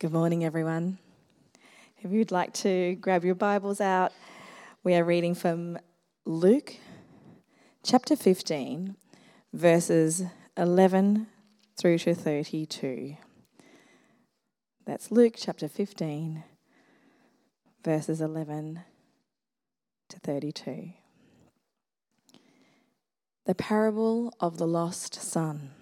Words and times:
Good 0.00 0.12
morning, 0.12 0.44
everyone. 0.44 0.98
If 1.98 2.12
you'd 2.12 2.30
like 2.30 2.52
to 2.52 2.94
grab 3.00 3.24
your 3.24 3.34
Bibles 3.34 3.80
out, 3.80 4.12
we 4.84 4.94
are 4.94 5.02
reading 5.02 5.34
from 5.34 5.76
Luke 6.24 6.76
chapter 7.82 8.14
15, 8.14 8.94
verses 9.52 10.22
11 10.56 11.26
through 11.76 11.98
to 11.98 12.14
32. 12.14 13.16
That's 14.86 15.10
Luke 15.10 15.34
chapter 15.36 15.66
15, 15.66 16.44
verses 17.82 18.20
11 18.20 18.82
to 20.10 20.20
32. 20.20 20.92
The 23.46 23.54
parable 23.56 24.32
of 24.38 24.58
the 24.58 24.66
lost 24.68 25.16
son. 25.16 25.72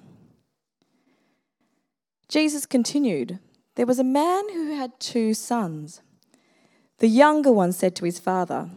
Jesus 2.30 2.64
continued 2.64 3.40
There 3.76 3.86
was 3.86 3.98
a 3.98 4.04
man 4.04 4.48
who 4.52 4.74
had 4.74 4.98
two 4.98 5.34
sons. 5.34 6.00
The 6.98 7.08
younger 7.08 7.52
one 7.52 7.72
said 7.72 7.94
to 7.96 8.06
his 8.06 8.18
father, 8.18 8.70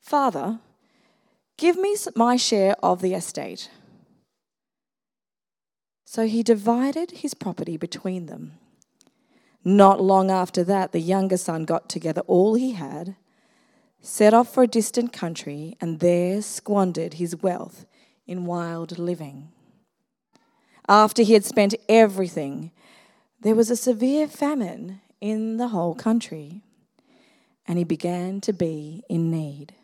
Father, 0.00 0.58
give 1.56 1.76
me 1.76 1.96
my 2.14 2.36
share 2.36 2.74
of 2.82 3.00
the 3.00 3.14
estate. 3.14 3.70
So 6.04 6.26
he 6.26 6.42
divided 6.42 7.10
his 7.12 7.34
property 7.34 7.76
between 7.76 8.26
them. 8.26 8.58
Not 9.64 10.00
long 10.00 10.30
after 10.30 10.62
that, 10.64 10.92
the 10.92 11.00
younger 11.00 11.36
son 11.36 11.64
got 11.64 11.88
together 11.88 12.22
all 12.26 12.54
he 12.54 12.72
had, 12.72 13.16
set 14.00 14.34
off 14.34 14.52
for 14.52 14.62
a 14.62 14.68
distant 14.68 15.12
country, 15.12 15.76
and 15.80 16.00
there 16.00 16.42
squandered 16.42 17.14
his 17.14 17.42
wealth 17.42 17.86
in 18.26 18.46
wild 18.46 18.98
living. 18.98 19.52
After 20.88 21.22
he 21.22 21.32
had 21.32 21.44
spent 21.44 21.74
everything, 21.88 22.70
there 23.46 23.54
was 23.54 23.70
a 23.70 23.76
severe 23.76 24.26
famine 24.26 25.00
in 25.20 25.56
the 25.56 25.68
whole 25.68 25.94
country, 25.94 26.62
and 27.66 27.78
he 27.78 27.84
began 27.84 28.40
to 28.40 28.52
be 28.52 29.04
in 29.08 29.30
need. 29.30 29.74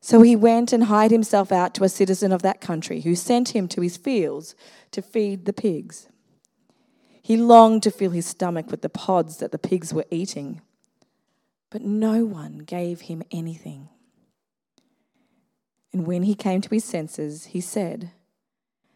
So 0.00 0.22
he 0.22 0.36
went 0.36 0.72
and 0.72 0.84
hired 0.84 1.10
himself 1.10 1.50
out 1.50 1.74
to 1.74 1.84
a 1.84 1.88
citizen 1.88 2.30
of 2.30 2.42
that 2.42 2.60
country, 2.60 3.00
who 3.00 3.14
sent 3.14 3.56
him 3.56 3.68
to 3.68 3.80
his 3.80 3.96
fields 3.96 4.54
to 4.90 5.00
feed 5.00 5.46
the 5.46 5.52
pigs. 5.52 6.08
He 7.22 7.36
longed 7.38 7.82
to 7.84 7.90
fill 7.90 8.10
his 8.10 8.26
stomach 8.26 8.70
with 8.70 8.82
the 8.82 8.90
pods 8.90 9.38
that 9.38 9.50
the 9.50 9.58
pigs 9.58 9.94
were 9.94 10.04
eating, 10.10 10.60
but 11.70 11.82
no 11.82 12.24
one 12.24 12.58
gave 12.58 13.02
him 13.02 13.22
anything. 13.30 13.88
And 15.92 16.06
when 16.06 16.24
he 16.24 16.34
came 16.34 16.60
to 16.60 16.70
his 16.70 16.84
senses, 16.84 17.46
he 17.46 17.60
said, 17.62 18.10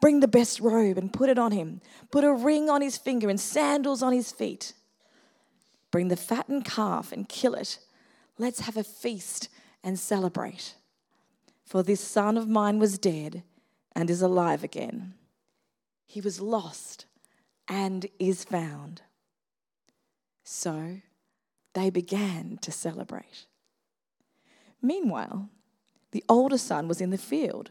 Bring 0.00 0.20
the 0.20 0.28
best 0.28 0.60
robe 0.60 0.98
and 0.98 1.12
put 1.12 1.28
it 1.28 1.38
on 1.38 1.52
him. 1.52 1.80
Put 2.10 2.24
a 2.24 2.32
ring 2.32 2.68
on 2.68 2.82
his 2.82 2.98
finger 2.98 3.28
and 3.28 3.40
sandals 3.40 4.02
on 4.02 4.12
his 4.12 4.30
feet. 4.30 4.72
Bring 5.90 6.08
the 6.08 6.16
fattened 6.16 6.64
calf 6.64 7.12
and 7.12 7.28
kill 7.28 7.54
it. 7.54 7.78
Let's 8.38 8.60
have 8.60 8.76
a 8.76 8.84
feast 8.84 9.48
and 9.82 9.98
celebrate. 9.98 10.74
For 11.64 11.82
this 11.82 12.00
son 12.00 12.36
of 12.36 12.48
mine 12.48 12.78
was 12.78 12.98
dead 12.98 13.42
and 13.94 14.10
is 14.10 14.22
alive 14.22 14.62
again. 14.62 15.14
He 16.06 16.20
was 16.20 16.40
lost 16.40 17.06
and 17.66 18.06
is 18.18 18.44
found. 18.44 19.02
So 20.44 20.98
they 21.72 21.90
began 21.90 22.58
to 22.62 22.70
celebrate. 22.70 23.46
Meanwhile, 24.80 25.48
the 26.12 26.24
older 26.28 26.58
son 26.58 26.86
was 26.86 27.00
in 27.00 27.10
the 27.10 27.18
field. 27.18 27.70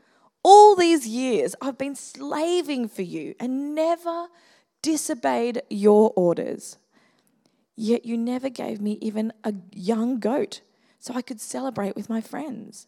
all 0.43 0.75
these 0.75 1.07
years, 1.07 1.55
I've 1.61 1.77
been 1.77 1.95
slaving 1.95 2.87
for 2.87 3.03
you 3.03 3.35
and 3.39 3.75
never 3.75 4.27
disobeyed 4.81 5.61
your 5.69 6.11
orders. 6.15 6.77
Yet 7.75 8.05
you 8.05 8.17
never 8.17 8.49
gave 8.49 8.81
me 8.81 8.97
even 9.01 9.33
a 9.43 9.53
young 9.73 10.19
goat 10.19 10.61
so 10.99 11.13
I 11.13 11.21
could 11.21 11.41
celebrate 11.41 11.95
with 11.95 12.09
my 12.09 12.21
friends. 12.21 12.87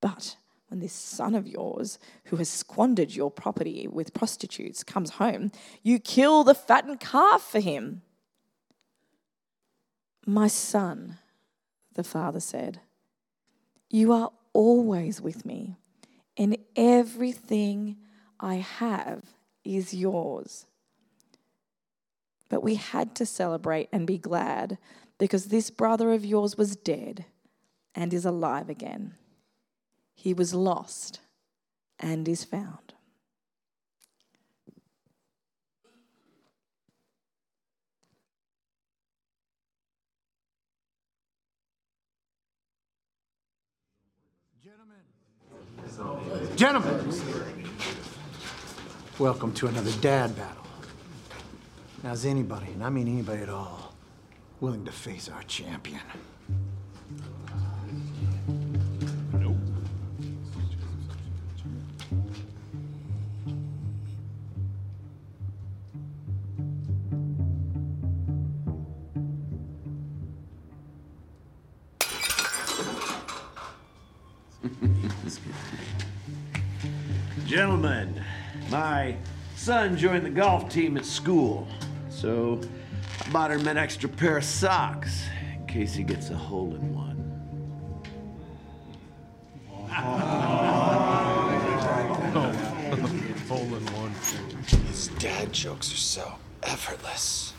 But 0.00 0.36
when 0.68 0.80
this 0.80 0.92
son 0.92 1.34
of 1.34 1.46
yours, 1.46 1.98
who 2.26 2.36
has 2.36 2.48
squandered 2.48 3.12
your 3.12 3.30
property 3.30 3.86
with 3.86 4.14
prostitutes, 4.14 4.82
comes 4.82 5.10
home, 5.10 5.52
you 5.82 5.98
kill 5.98 6.44
the 6.44 6.54
fattened 6.54 7.00
calf 7.00 7.42
for 7.42 7.60
him. 7.60 8.02
My 10.26 10.48
son, 10.48 11.18
the 11.94 12.02
father 12.02 12.40
said, 12.40 12.80
you 13.88 14.12
are 14.12 14.32
always 14.52 15.20
with 15.20 15.46
me 15.46 15.76
and 16.36 16.56
everything 16.74 17.96
I 18.38 18.56
have 18.56 19.22
is 19.64 19.94
yours. 19.94 20.66
But 22.48 22.62
we 22.62 22.76
had 22.76 23.14
to 23.16 23.26
celebrate 23.26 23.88
and 23.92 24.06
be 24.06 24.18
glad 24.18 24.78
because 25.18 25.46
this 25.46 25.70
brother 25.70 26.12
of 26.12 26.24
yours 26.24 26.56
was 26.56 26.76
dead 26.76 27.24
and 27.94 28.12
is 28.12 28.24
alive 28.24 28.68
again. 28.68 29.14
He 30.14 30.34
was 30.34 30.54
lost 30.54 31.20
and 31.98 32.28
is 32.28 32.44
found. 32.44 32.94
Gentlemen, 46.56 47.12
welcome 49.18 49.52
to 49.54 49.66
another 49.66 49.92
dad 50.00 50.36
battle. 50.36 50.66
Now, 52.02 52.12
is 52.12 52.26
anybody, 52.26 52.72
and 52.72 52.84
I 52.84 52.90
mean 52.90 53.08
anybody 53.08 53.42
at 53.42 53.48
all, 53.48 53.94
willing 54.60 54.84
to 54.84 54.92
face 54.92 55.28
our 55.28 55.42
champion? 55.44 56.00
Gentlemen, 77.56 78.22
my 78.68 79.16
son 79.54 79.96
joined 79.96 80.26
the 80.26 80.30
golf 80.30 80.68
team 80.68 80.98
at 80.98 81.06
school, 81.06 81.66
so 82.10 82.60
I 83.24 83.30
Bought 83.30 83.50
him 83.50 83.66
an 83.66 83.78
extra 83.78 84.10
pair 84.10 84.36
of 84.36 84.44
socks 84.44 85.24
in 85.54 85.66
case 85.66 85.94
he 85.94 86.02
gets 86.02 86.28
a 86.28 86.36
hole 86.36 86.74
in 86.74 86.94
one. 86.94 87.16
Hole 93.48 93.74
in 93.74 93.86
one. 93.86 94.12
His 94.88 95.08
dad 95.18 95.50
jokes 95.50 95.90
are 95.94 95.96
so 95.96 96.34
effortless. 96.62 97.54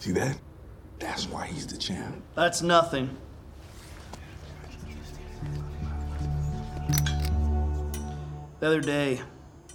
See 0.00 0.10
that? 0.10 0.36
That's 0.98 1.28
why 1.28 1.46
he's 1.46 1.68
the 1.68 1.78
champ. 1.78 2.20
That's 2.34 2.62
nothing. 2.62 3.16
The 8.60 8.66
other 8.66 8.82
day, 8.82 9.22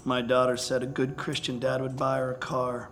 my 0.04 0.22
daughter 0.22 0.56
said 0.56 0.84
a 0.84 0.86
good 0.86 1.18
Christian 1.18 1.58
dad 1.60 1.82
would 1.82 1.98
buy 1.98 2.20
her 2.20 2.34
a 2.34 2.36
car. 2.36 2.90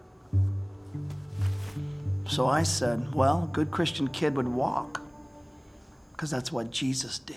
So 2.28 2.48
I 2.48 2.64
said, 2.64 3.14
well, 3.14 3.44
a 3.44 3.54
good 3.54 3.70
Christian 3.70 4.08
kid 4.08 4.36
would 4.36 4.48
walk. 4.48 5.02
Because 6.12 6.32
that's 6.32 6.52
what 6.52 6.72
Jesus 6.72 7.20
did. 7.20 7.36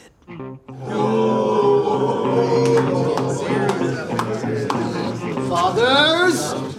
Fathers! 5.51 6.76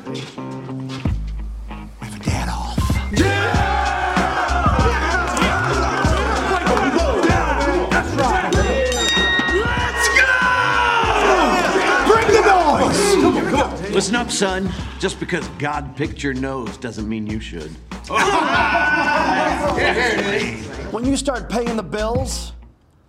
Listen 13.97 14.15
up, 14.15 14.29
son. 14.29 14.71
Just 14.99 15.19
because 15.19 15.47
God 15.57 15.95
picked 15.95 16.21
your 16.21 16.35
nose 16.35 16.77
doesn't 16.77 17.09
mean 17.09 17.25
you 17.25 17.39
should. 17.39 17.71
When 20.91 21.03
you 21.03 21.17
start 21.17 21.49
paying 21.49 21.75
the 21.75 21.81
bills, 21.81 22.53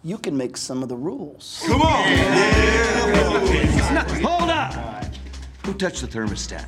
you 0.02 0.16
can 0.16 0.34
make 0.34 0.56
some 0.56 0.82
of 0.82 0.88
the 0.88 0.96
rules. 0.96 1.62
Come 1.66 1.82
on! 1.82 2.08
Yeah. 2.08 4.26
hold 4.26 4.48
up! 4.48 4.72
Who 5.66 5.74
touched 5.74 6.00
the 6.00 6.06
thermostat? 6.06 6.64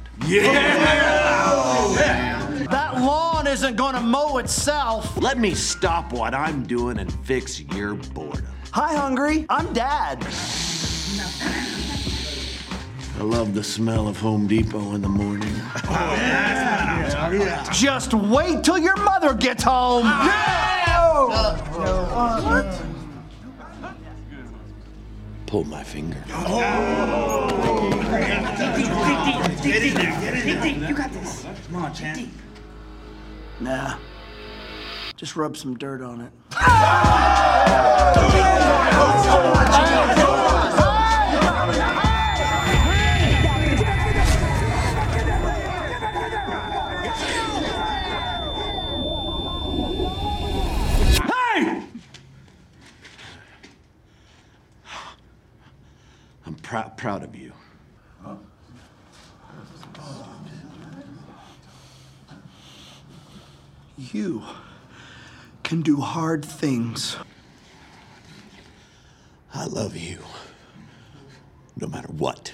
That 2.68 3.00
lawn 3.00 3.46
isn't 3.46 3.76
gonna 3.76 4.02
mow 4.02 4.36
itself. 4.36 5.16
Let 5.16 5.38
me 5.38 5.54
stop 5.54 6.12
what 6.12 6.34
I'm 6.34 6.64
doing 6.64 6.98
and 6.98 7.10
fix 7.24 7.58
your 7.58 7.94
boredom. 7.94 8.48
Hi, 8.72 8.96
Hungry. 8.96 9.46
I'm 9.48 9.72
Dad. 9.72 10.22
I 13.20 13.22
love 13.22 13.52
the 13.52 13.62
smell 13.62 14.08
of 14.08 14.18
Home 14.20 14.46
Depot 14.46 14.94
in 14.94 15.02
the 15.02 15.08
morning. 15.08 15.52
Oh, 15.84 15.90
yeah. 15.90 17.30
Yeah. 17.32 17.70
Just 17.70 18.14
wait 18.14 18.64
till 18.64 18.78
your 18.78 18.96
mother 18.96 19.34
gets 19.34 19.62
home. 19.62 20.04
Ah. 20.06 21.58
Pull 25.44 25.64
my 25.64 25.84
finger. 25.84 26.24
Oh. 26.30 27.50
Nah. 33.60 33.98
Just 35.16 35.36
rub 35.36 35.58
some 35.58 35.76
dirt 35.76 36.00
on 36.00 36.22
it. 36.22 36.32
Oh, 39.02 40.59
I'm 56.72 56.90
proud 56.92 57.24
of 57.24 57.34
you. 57.34 57.52
You 63.96 64.42
can 65.62 65.82
do 65.82 65.96
hard 65.96 66.44
things. 66.44 67.16
I 69.52 69.66
love 69.66 69.96
you. 69.96 70.18
No 71.76 71.86
matter 71.88 72.08
what. 72.08 72.52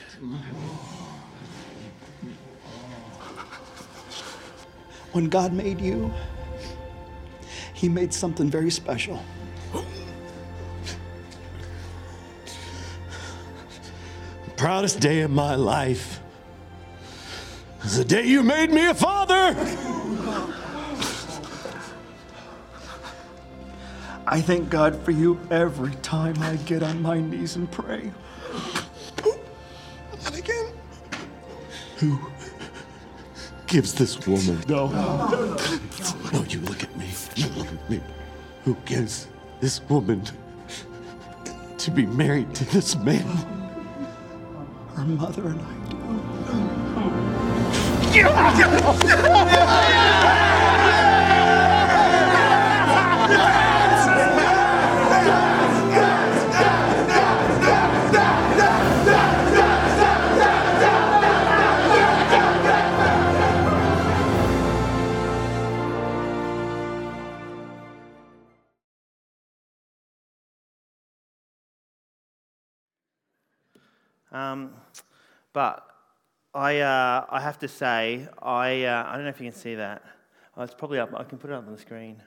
When 5.12 5.28
God 5.28 5.52
made 5.52 5.80
you, 5.80 6.12
He 7.74 7.88
made 7.88 8.12
something 8.14 8.50
very 8.50 8.70
special. 8.70 9.22
Proudest 14.56 15.00
day 15.00 15.20
of 15.20 15.30
my 15.30 15.54
life 15.54 16.20
is 17.84 17.98
the 17.98 18.04
day 18.04 18.24
you 18.26 18.42
made 18.42 18.70
me 18.70 18.86
a 18.86 18.94
father. 18.94 19.54
I 24.26 24.40
thank 24.40 24.70
God 24.70 24.98
for 25.04 25.10
you 25.10 25.38
every 25.50 25.94
time 25.96 26.42
I 26.42 26.56
get 26.56 26.82
on 26.82 27.02
my 27.02 27.20
knees 27.20 27.56
and 27.56 27.70
pray. 27.70 28.10
And 30.24 30.34
again, 30.34 30.72
who 31.98 32.18
gives 33.66 33.92
this 33.92 34.26
woman? 34.26 34.62
No. 34.68 34.88
No, 36.32 36.44
you 36.48 36.60
look 36.60 36.82
at 36.82 36.96
me. 36.96 37.10
You 37.36 37.48
look 37.50 37.68
at 37.68 37.90
me. 37.90 38.00
Who 38.64 38.74
gives 38.86 39.28
this 39.60 39.82
woman 39.82 40.22
to 41.76 41.90
be 41.90 42.06
married 42.06 42.54
to 42.54 42.64
this 42.72 42.96
man? 42.96 43.65
Her 44.96 45.04
mother 45.04 45.48
and 45.48 45.60
I. 45.60 45.86
Um, 74.32 74.74
but 75.56 75.88
I, 76.52 76.80
uh, 76.80 77.24
I 77.30 77.40
have 77.40 77.58
to 77.60 77.68
say, 77.68 78.28
I, 78.42 78.84
uh, 78.84 79.06
I 79.08 79.14
don't 79.14 79.24
know 79.24 79.30
if 79.30 79.40
you 79.40 79.50
can 79.50 79.58
see 79.58 79.76
that. 79.76 80.02
Oh, 80.54 80.62
it's 80.62 80.74
probably 80.74 80.98
up. 80.98 81.18
I 81.18 81.24
can 81.24 81.38
put 81.38 81.48
it 81.48 81.54
up 81.54 81.66
on 81.66 81.72
the 81.72 81.80
screen. 81.80 82.22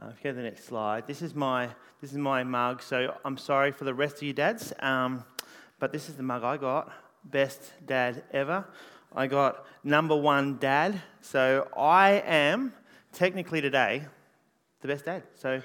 Uh, 0.00 0.06
if 0.06 0.16
you 0.16 0.22
go 0.22 0.30
to 0.30 0.36
the 0.36 0.42
next 0.44 0.64
slide, 0.64 1.06
this 1.06 1.20
is 1.20 1.34
my 1.34 1.68
this 2.00 2.10
is 2.10 2.16
my 2.16 2.42
mug. 2.42 2.80
So 2.80 3.14
I'm 3.22 3.36
sorry 3.36 3.70
for 3.70 3.84
the 3.84 3.92
rest 3.92 4.16
of 4.16 4.22
you 4.22 4.32
dads, 4.32 4.72
um, 4.80 5.24
but 5.78 5.92
this 5.92 6.08
is 6.08 6.14
the 6.14 6.22
mug 6.22 6.42
I 6.42 6.56
got. 6.56 6.90
Best 7.22 7.60
dad 7.84 8.24
ever. 8.32 8.64
I 9.14 9.26
got 9.26 9.66
number 9.84 10.16
one 10.16 10.56
dad. 10.56 11.02
So 11.20 11.68
I 11.76 12.22
am 12.24 12.72
technically 13.12 13.60
today 13.60 14.06
the 14.80 14.88
best 14.88 15.04
dad. 15.04 15.24
So 15.34 15.60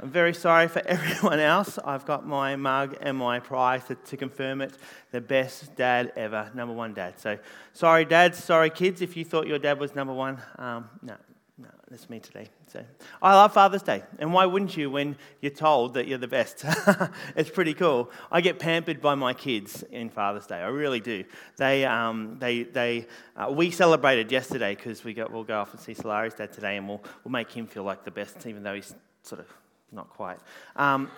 I'm 0.00 0.10
very 0.10 0.34
sorry 0.34 0.68
for 0.68 0.80
everyone 0.86 1.40
else. 1.40 1.78
I've 1.84 2.04
got 2.04 2.26
my 2.26 2.56
mug 2.56 2.96
and 3.00 3.16
my 3.16 3.40
prize 3.40 3.84
to, 3.84 3.94
to 3.94 4.16
confirm 4.16 4.60
it. 4.60 4.74
The 5.10 5.20
best 5.20 5.74
dad 5.76 6.12
ever, 6.16 6.50
number 6.54 6.74
one 6.74 6.94
dad. 6.94 7.18
So 7.18 7.38
sorry, 7.72 8.04
dads, 8.04 8.42
sorry, 8.42 8.70
kids, 8.70 9.00
if 9.00 9.16
you 9.16 9.24
thought 9.24 9.46
your 9.46 9.58
dad 9.58 9.78
was 9.78 9.94
number 9.94 10.12
one. 10.12 10.40
Um, 10.58 10.88
no, 11.02 11.14
no, 11.58 11.68
that's 11.88 12.10
me 12.10 12.18
today. 12.18 12.48
So 12.66 12.82
I 13.20 13.34
love 13.34 13.52
Father's 13.52 13.82
Day. 13.82 14.02
And 14.18 14.32
why 14.32 14.46
wouldn't 14.46 14.76
you 14.76 14.90
when 14.90 15.16
you're 15.40 15.52
told 15.52 15.94
that 15.94 16.08
you're 16.08 16.18
the 16.18 16.26
best? 16.26 16.64
it's 17.36 17.50
pretty 17.50 17.74
cool. 17.74 18.10
I 18.30 18.40
get 18.40 18.58
pampered 18.58 19.00
by 19.00 19.14
my 19.14 19.34
kids 19.34 19.84
in 19.90 20.08
Father's 20.08 20.46
Day. 20.46 20.56
I 20.56 20.68
really 20.68 21.00
do. 21.00 21.24
They, 21.58 21.84
um, 21.84 22.38
they, 22.40 22.64
they, 22.64 23.06
uh, 23.36 23.52
we 23.52 23.70
celebrated 23.70 24.32
yesterday 24.32 24.74
because 24.74 25.04
we 25.04 25.14
got, 25.14 25.30
we'll 25.30 25.44
go 25.44 25.60
off 25.60 25.72
and 25.72 25.80
see 25.80 25.94
Solari's 25.94 26.34
dad 26.34 26.52
today 26.52 26.78
and 26.78 26.88
we'll, 26.88 27.02
we'll 27.22 27.32
make 27.32 27.52
him 27.52 27.66
feel 27.66 27.84
like 27.84 28.04
the 28.04 28.10
best, 28.10 28.46
even 28.46 28.62
though 28.62 28.74
he's 28.74 28.94
sort 29.22 29.40
of 29.40 29.46
not 29.92 30.10
quite. 30.10 30.38
Um, 30.76 31.10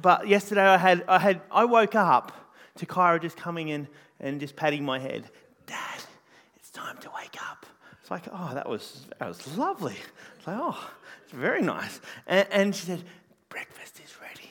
but 0.00 0.28
yesterday 0.28 0.62
I 0.66 0.76
had, 0.76 1.04
I 1.08 1.18
had, 1.18 1.40
I 1.50 1.64
woke 1.64 1.94
up 1.94 2.32
to 2.76 2.86
Kyra 2.86 3.20
just 3.20 3.36
coming 3.36 3.68
in 3.68 3.88
and 4.20 4.40
just 4.40 4.56
patting 4.56 4.84
my 4.84 4.98
head. 4.98 5.24
Dad, 5.66 6.00
it's 6.56 6.70
time 6.70 6.98
to 6.98 7.10
wake 7.16 7.36
up. 7.50 7.66
It's 8.00 8.10
like, 8.10 8.24
oh, 8.32 8.50
that 8.54 8.68
was, 8.68 9.06
that 9.18 9.28
was 9.28 9.56
lovely. 9.56 9.96
It's 10.36 10.46
like, 10.46 10.56
oh, 10.58 10.90
it's 11.24 11.32
very 11.32 11.62
nice. 11.62 12.00
And, 12.26 12.46
and 12.50 12.74
she 12.74 12.86
said, 12.86 13.02
breakfast 13.48 14.00
is 14.04 14.14
ready. 14.20 14.50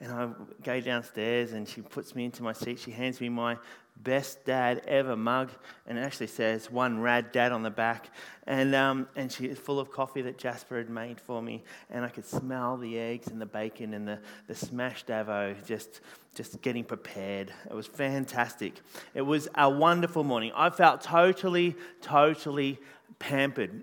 And 0.00 0.12
I 0.12 0.28
go 0.64 0.80
downstairs 0.80 1.52
and 1.52 1.68
she 1.68 1.82
puts 1.82 2.14
me 2.14 2.24
into 2.24 2.42
my 2.42 2.52
seat. 2.52 2.78
She 2.78 2.90
hands 2.90 3.20
me 3.20 3.28
my 3.28 3.58
best 3.96 4.44
dad 4.44 4.82
ever 4.86 5.16
mug, 5.16 5.50
and 5.86 5.98
it 5.98 6.02
actually 6.02 6.26
says 6.26 6.70
one 6.70 7.00
rad 7.00 7.32
dad 7.32 7.52
on 7.52 7.62
the 7.62 7.70
back. 7.70 8.10
And, 8.46 8.74
um, 8.74 9.08
and 9.16 9.30
she 9.30 9.46
is 9.46 9.58
full 9.58 9.78
of 9.78 9.90
coffee 9.90 10.22
that 10.22 10.38
Jasper 10.38 10.78
had 10.78 10.90
made 10.90 11.20
for 11.20 11.42
me, 11.42 11.62
and 11.90 12.04
I 12.04 12.08
could 12.08 12.24
smell 12.24 12.76
the 12.76 12.98
eggs 12.98 13.28
and 13.28 13.40
the 13.40 13.46
bacon 13.46 13.94
and 13.94 14.08
the, 14.08 14.18
the 14.46 14.54
smashed 14.54 15.08
avo 15.08 15.54
just, 15.66 16.00
just 16.34 16.60
getting 16.62 16.84
prepared. 16.84 17.52
It 17.68 17.74
was 17.74 17.86
fantastic. 17.86 18.74
It 19.14 19.22
was 19.22 19.48
a 19.54 19.68
wonderful 19.68 20.24
morning. 20.24 20.52
I 20.54 20.70
felt 20.70 21.02
totally, 21.02 21.76
totally 22.00 22.78
pampered. 23.18 23.82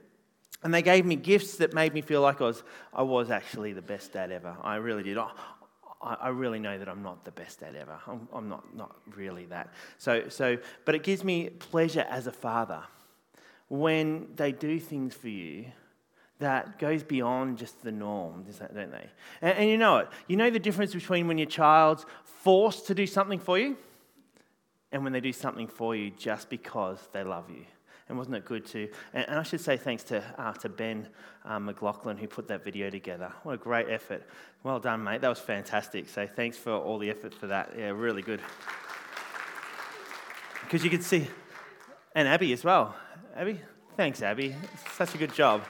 And 0.64 0.74
they 0.74 0.82
gave 0.82 1.06
me 1.06 1.16
gifts 1.16 1.58
that 1.58 1.74
made 1.74 1.94
me 1.94 2.02
feel 2.02 2.22
like 2.22 2.42
I 2.42 2.46
was, 2.46 2.64
I 2.92 3.04
was 3.04 3.30
actually 3.30 3.74
the 3.74 3.82
best 3.82 4.14
dad 4.14 4.32
ever. 4.32 4.58
I 4.64 4.78
really 4.78 5.04
did. 5.04 5.18
I 6.01 6.30
really 6.30 6.60
know 6.60 6.77
that 6.77 6.88
I'm 6.88 7.01
not 7.01 7.25
the 7.25 7.32
best 7.32 7.62
dad 7.62 7.75
ever. 7.75 7.98
I'm, 8.06 8.27
I'm 8.32 8.50
not, 8.50 8.75
not 8.75 8.96
really 9.16 9.46
that. 9.46 9.74
So, 9.98 10.30
so, 10.30 10.58
but 10.86 10.94
it 10.94 11.04
gives 11.04 11.24
me 11.24 11.50
pleasure 11.50 12.06
as 12.10 12.27
a 12.27 12.32
father 12.32 12.84
when 13.68 14.27
they 14.36 14.51
do 14.51 14.80
things 14.80 15.16
for 15.16 15.30
you 15.30 15.66
that 16.39 16.77
goes 16.77 17.04
beyond 17.04 17.58
just 17.58 17.82
the 17.82 17.92
norm, 17.92 18.46
don't 18.60 18.92
they? 18.92 19.10
And, 19.42 19.58
and 19.58 19.70
you 19.70 19.77
know 19.77 19.98
it. 19.98 20.10
You 20.27 20.38
know 20.38 20.50
the 20.51 20.60
difference 20.60 20.94
between 20.94 21.27
when 21.27 21.38
your 21.38 21.48
child's 21.48 22.06
forced 22.24 22.88
to 22.88 22.96
do 22.96 23.08
something 23.08 23.39
for 23.39 23.58
you 23.58 23.75
and 24.92 25.04
when 25.04 25.13
they 25.13 25.20
do 25.20 25.34
something 25.34 25.68
for 25.68 25.96
you 25.96 26.12
just 26.12 26.50
because 26.50 27.00
they 27.12 27.24
love 27.24 27.50
you. 27.50 27.66
And 28.10 28.18
wasn't 28.18 28.38
it 28.38 28.46
good 28.46 28.66
to? 28.68 28.90
And, 29.14 29.28
and 29.30 29.40
I 29.40 29.44
should 29.44 29.62
say 29.62 29.78
thanks 29.78 30.04
to, 30.06 30.24
uh, 30.38 30.54
to 30.54 30.70
Ben 30.70 31.08
uh, 31.46 31.60
McLaughlin 31.60 32.18
who 32.18 32.28
put 32.28 32.48
that 32.48 32.64
video 32.64 32.90
together. 32.90 33.32
What 33.44 33.54
a 33.54 33.58
great 33.58 33.90
effort. 33.90 34.24
Well 34.64 34.80
done, 34.80 35.04
mate. 35.04 35.22
That 35.22 35.30
was 35.30 35.40
fantastic. 35.40 36.10
So 36.10 36.28
thanks 36.28 36.58
for 36.58 36.72
all 36.72 37.00
the 37.00 37.10
effort 37.10 37.34
for 37.34 37.48
that. 37.48 37.74
Yeah, 37.78 37.90
really 37.90 38.22
good. 38.22 38.42
Because 40.64 40.84
you 40.84 40.90
could 40.90 41.04
see, 41.04 41.28
and 42.16 42.28
Abby 42.28 42.52
as 42.54 42.64
well. 42.64 42.96
Abby, 43.36 43.62
thanks, 43.96 44.22
Abby. 44.22 44.56
Such 44.94 45.16
a 45.16 45.18
good 45.18 45.34
job. 45.34 45.64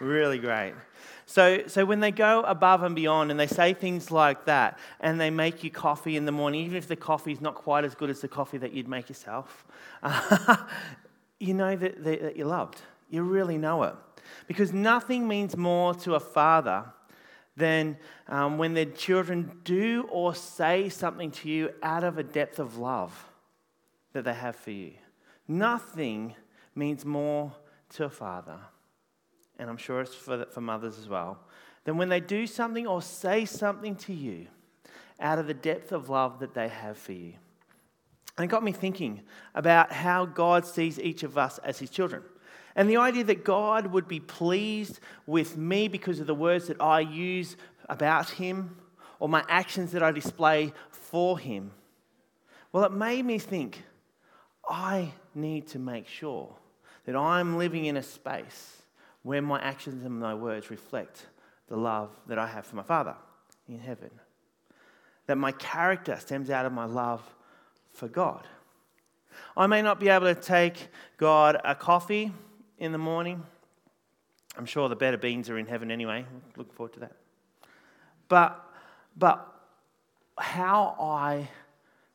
Really 0.00 0.38
great. 0.38 0.74
So, 1.26 1.66
so 1.66 1.84
when 1.84 2.00
they 2.00 2.10
go 2.10 2.42
above 2.42 2.82
and 2.82 2.94
beyond 2.94 3.30
and 3.30 3.40
they 3.40 3.46
say 3.46 3.72
things 3.72 4.10
like 4.10 4.44
that 4.44 4.78
and 5.00 5.20
they 5.20 5.30
make 5.30 5.64
you 5.64 5.70
coffee 5.70 6.16
in 6.16 6.26
the 6.26 6.32
morning, 6.32 6.64
even 6.64 6.76
if 6.76 6.86
the 6.86 6.96
coffee 6.96 7.32
is 7.32 7.40
not 7.40 7.54
quite 7.54 7.84
as 7.84 7.94
good 7.94 8.10
as 8.10 8.20
the 8.20 8.28
coffee 8.28 8.58
that 8.58 8.72
you'd 8.72 8.88
make 8.88 9.08
yourself, 9.08 9.64
you 11.40 11.54
know 11.54 11.76
that, 11.76 12.04
that 12.04 12.36
you're 12.36 12.46
loved. 12.46 12.82
You 13.08 13.22
really 13.22 13.56
know 13.56 13.84
it. 13.84 13.94
Because 14.46 14.72
nothing 14.72 15.26
means 15.26 15.56
more 15.56 15.94
to 15.94 16.14
a 16.14 16.20
father 16.20 16.84
than 17.56 17.96
um, 18.28 18.58
when 18.58 18.74
their 18.74 18.84
children 18.84 19.60
do 19.64 20.06
or 20.10 20.34
say 20.34 20.88
something 20.88 21.30
to 21.30 21.48
you 21.48 21.70
out 21.82 22.04
of 22.04 22.18
a 22.18 22.22
depth 22.22 22.58
of 22.58 22.78
love 22.78 23.26
that 24.12 24.24
they 24.24 24.34
have 24.34 24.56
for 24.56 24.72
you. 24.72 24.92
Nothing 25.46 26.34
means 26.74 27.04
more 27.04 27.52
to 27.90 28.04
a 28.04 28.10
father 28.10 28.58
and 29.58 29.70
I'm 29.70 29.76
sure 29.76 30.00
it's 30.00 30.14
for, 30.14 30.44
for 30.46 30.60
mothers 30.60 30.98
as 30.98 31.08
well, 31.08 31.38
then 31.84 31.96
when 31.96 32.08
they 32.08 32.20
do 32.20 32.46
something 32.46 32.86
or 32.86 33.02
say 33.02 33.44
something 33.44 33.96
to 33.96 34.12
you 34.12 34.46
out 35.20 35.38
of 35.38 35.46
the 35.46 35.54
depth 35.54 35.92
of 35.92 36.08
love 36.08 36.40
that 36.40 36.54
they 36.54 36.68
have 36.68 36.98
for 36.98 37.12
you. 37.12 37.34
And 38.36 38.44
it 38.44 38.48
got 38.48 38.64
me 38.64 38.72
thinking 38.72 39.22
about 39.54 39.92
how 39.92 40.26
God 40.26 40.66
sees 40.66 40.98
each 40.98 41.22
of 41.22 41.38
us 41.38 41.58
as 41.58 41.78
his 41.78 41.90
children. 41.90 42.22
And 42.74 42.90
the 42.90 42.96
idea 42.96 43.22
that 43.24 43.44
God 43.44 43.86
would 43.88 44.08
be 44.08 44.18
pleased 44.18 44.98
with 45.26 45.56
me 45.56 45.86
because 45.86 46.18
of 46.18 46.26
the 46.26 46.34
words 46.34 46.66
that 46.66 46.80
I 46.80 47.00
use 47.00 47.56
about 47.88 48.30
him 48.30 48.76
or 49.20 49.28
my 49.28 49.44
actions 49.48 49.92
that 49.92 50.02
I 50.02 50.10
display 50.10 50.72
for 50.90 51.38
him. 51.38 51.70
Well, 52.72 52.84
it 52.84 52.92
made 52.92 53.24
me 53.24 53.38
think 53.38 53.84
I 54.68 55.12
need 55.34 55.68
to 55.68 55.78
make 55.78 56.08
sure 56.08 56.56
that 57.06 57.14
I'm 57.14 57.56
living 57.56 57.84
in 57.84 57.96
a 57.96 58.02
space 58.02 58.82
where 59.24 59.42
my 59.42 59.60
actions 59.60 60.04
and 60.04 60.20
my 60.20 60.34
words 60.34 60.70
reflect 60.70 61.26
the 61.66 61.76
love 61.76 62.10
that 62.28 62.38
I 62.38 62.46
have 62.46 62.66
for 62.66 62.76
my 62.76 62.82
Father 62.82 63.16
in 63.66 63.80
heaven. 63.80 64.10
That 65.26 65.36
my 65.36 65.50
character 65.52 66.16
stems 66.20 66.50
out 66.50 66.66
of 66.66 66.72
my 66.72 66.84
love 66.84 67.22
for 67.90 68.06
God. 68.06 68.46
I 69.56 69.66
may 69.66 69.82
not 69.82 69.98
be 69.98 70.10
able 70.10 70.32
to 70.32 70.40
take 70.40 70.88
God 71.16 71.58
a 71.64 71.74
coffee 71.74 72.32
in 72.78 72.92
the 72.92 72.98
morning. 72.98 73.42
I'm 74.56 74.66
sure 74.66 74.88
the 74.88 74.94
better 74.94 75.16
beans 75.16 75.48
are 75.48 75.58
in 75.58 75.66
heaven 75.66 75.90
anyway. 75.90 76.26
Looking 76.56 76.74
forward 76.74 76.92
to 76.92 77.00
that. 77.00 77.16
But, 78.28 78.62
but 79.16 79.46
how 80.36 80.96
I 81.00 81.48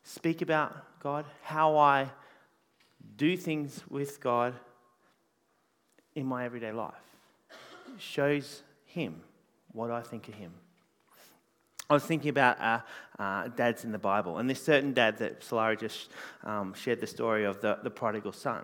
speak 0.04 0.44
about 0.44 0.76
God, 1.02 1.26
how 1.42 1.78
I 1.78 2.10
do 3.18 3.36
things 3.36 3.84
with 3.90 4.22
God, 4.22 4.54
in 6.20 6.28
my 6.28 6.46
everyday 6.46 6.72
life. 6.72 6.94
Shows 7.98 8.64
him 8.86 9.22
what 9.72 9.90
I 9.92 10.02
think 10.02 10.28
of 10.28 10.36
him. 10.36 10.52
I 11.90 11.94
was 11.94 12.04
thinking 12.04 12.30
about 12.30 12.62
uh, 12.62 12.80
uh, 13.18 13.48
dads 13.48 13.84
in 13.84 13.92
the 13.92 13.98
Bible, 13.98 14.38
and 14.38 14.48
this 14.48 14.64
certain 14.64 14.94
dad 14.94 15.18
that 15.18 15.42
Solari 15.42 15.80
just 15.80 16.12
um, 16.44 16.74
shared 16.76 17.02
the 17.02 17.08
story 17.08 17.46
of 17.46 17.62
the, 17.62 17.80
the 17.82 17.90
prodigal 17.90 18.32
son. 18.32 18.64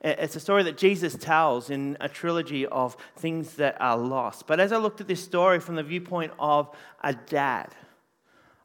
It's 0.00 0.36
a 0.36 0.40
story 0.40 0.62
that 0.64 0.76
Jesus 0.76 1.14
tells 1.14 1.70
in 1.70 1.96
a 2.00 2.08
trilogy 2.08 2.66
of 2.66 2.96
things 3.16 3.54
that 3.54 3.80
are 3.80 3.96
lost. 3.96 4.46
But 4.46 4.60
as 4.60 4.72
I 4.72 4.76
looked 4.76 5.00
at 5.00 5.08
this 5.08 5.22
story 5.22 5.58
from 5.58 5.76
the 5.76 5.82
viewpoint 5.82 6.32
of 6.38 6.68
a 7.02 7.14
dad, 7.14 7.74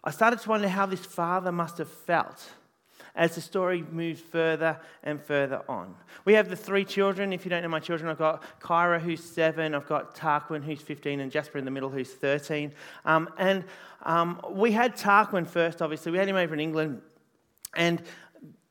I 0.04 0.12
started 0.12 0.40
to 0.40 0.50
wonder 0.50 0.68
how 0.68 0.88
this 0.88 1.06
father 1.06 1.52
must 1.52 1.78
have 1.78 1.90
felt 1.90 2.50
as 3.16 3.36
the 3.36 3.42
story 3.42 3.84
moves 3.92 4.22
further 4.22 4.80
and 5.04 5.22
further 5.22 5.62
on. 5.68 5.96
We 6.26 6.34
have 6.34 6.50
the 6.50 6.56
three 6.56 6.86
children. 6.86 7.34
If 7.34 7.46
you 7.46 7.50
don't 7.50 7.62
know 7.62 7.70
my 7.70 7.80
children, 7.80 8.10
I've 8.10 8.18
got 8.18 8.44
Kyra, 8.62 9.02
who's 9.02 9.24
seven, 9.24 9.76
I've 9.76 9.88
got 9.88 10.16
Tarquin, 10.16 10.64
who's 10.64 10.82
15, 10.82 11.20
and 11.20 11.32
Jasper 11.32 11.58
in 11.58 11.66
the 11.66 11.72
middle, 11.72 11.90
who's 11.90 12.12
13. 12.12 12.72
Um, 13.06 13.30
and 13.38 13.64
um, 14.04 14.42
we 14.50 14.72
had 14.72 14.96
Tarquin 14.96 15.48
first, 15.48 15.82
obviously. 15.82 16.12
We 16.12 16.18
had 16.18 16.28
him 16.28 16.36
over 16.36 16.54
in 16.54 16.60
England. 16.60 17.02
And 17.76 18.02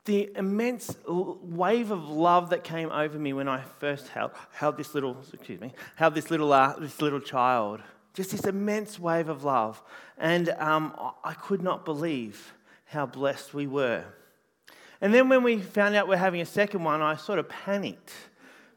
the 0.05 0.31
immense 0.37 0.97
wave 1.07 1.91
of 1.91 2.09
love 2.09 2.51
that 2.51 2.65
came 2.65 2.91
over 2.91 3.19
me 3.19 3.33
when 3.33 3.49
I 3.49 3.63
first 3.79 4.09
held, 4.09 4.33
held 4.53 4.77
this 4.77 4.95
little, 4.95 5.17
excuse 5.33 5.61
me, 5.61 5.73
held 5.97 6.15
this 6.15 6.31
little, 6.31 6.53
uh, 6.53 6.75
this 6.79 7.01
little 7.01 7.21
child. 7.21 7.81
Just 8.15 8.33
this 8.33 8.45
immense 8.45 8.99
wave 8.99 9.29
of 9.29 9.45
love. 9.45 9.81
And 10.19 10.49
um, 10.51 10.95
I 11.23 11.35
could 11.35 11.63
not 11.63 11.85
believe 11.85 12.55
how 12.87 13.07
blessed 13.07 13.55
we 13.55 13.67
were. 13.67 14.05
And 15.01 15.15
then 15.15 15.29
when 15.29 15.43
we 15.43 15.59
found 15.59 15.95
out 15.95 16.09
we're 16.09 16.17
having 16.17 16.41
a 16.41 16.47
second 16.47 16.85
one, 16.85 17.01
I 17.01 17.17
sort 17.17 17.39
of 17.39 17.49
panicked 17.49 18.13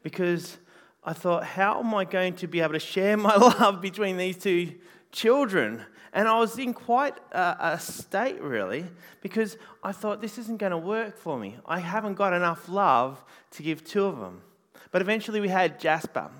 because 0.02 0.56
I 1.02 1.12
thought, 1.12 1.44
how 1.44 1.80
am 1.80 1.94
I 1.94 2.04
going 2.04 2.34
to 2.36 2.46
be 2.46 2.60
able 2.60 2.72
to 2.72 2.78
share 2.78 3.16
my 3.16 3.34
love 3.60 3.80
between 3.82 4.16
these 4.16 4.38
two 4.38 4.72
children? 5.12 5.82
And 6.14 6.28
I 6.28 6.38
was 6.38 6.58
in 6.58 6.72
quite 6.72 7.18
a, 7.32 7.56
a, 7.60 7.78
state, 7.78 8.40
really, 8.40 8.86
because 9.20 9.58
I 9.82 9.92
thought 9.92 10.22
this 10.22 10.38
isn't 10.38 10.58
going 10.58 10.70
to 10.70 10.78
work 10.78 11.18
for 11.18 11.38
me. 11.38 11.56
I 11.66 11.80
haven't 11.80 12.14
got 12.14 12.32
enough 12.32 12.68
love 12.68 13.22
to 13.52 13.62
give 13.62 13.84
two 13.84 14.04
of 14.04 14.20
them. 14.20 14.40
But 14.92 15.02
eventually 15.02 15.40
we 15.40 15.48
had 15.48 15.80
Jasper. 15.80 16.30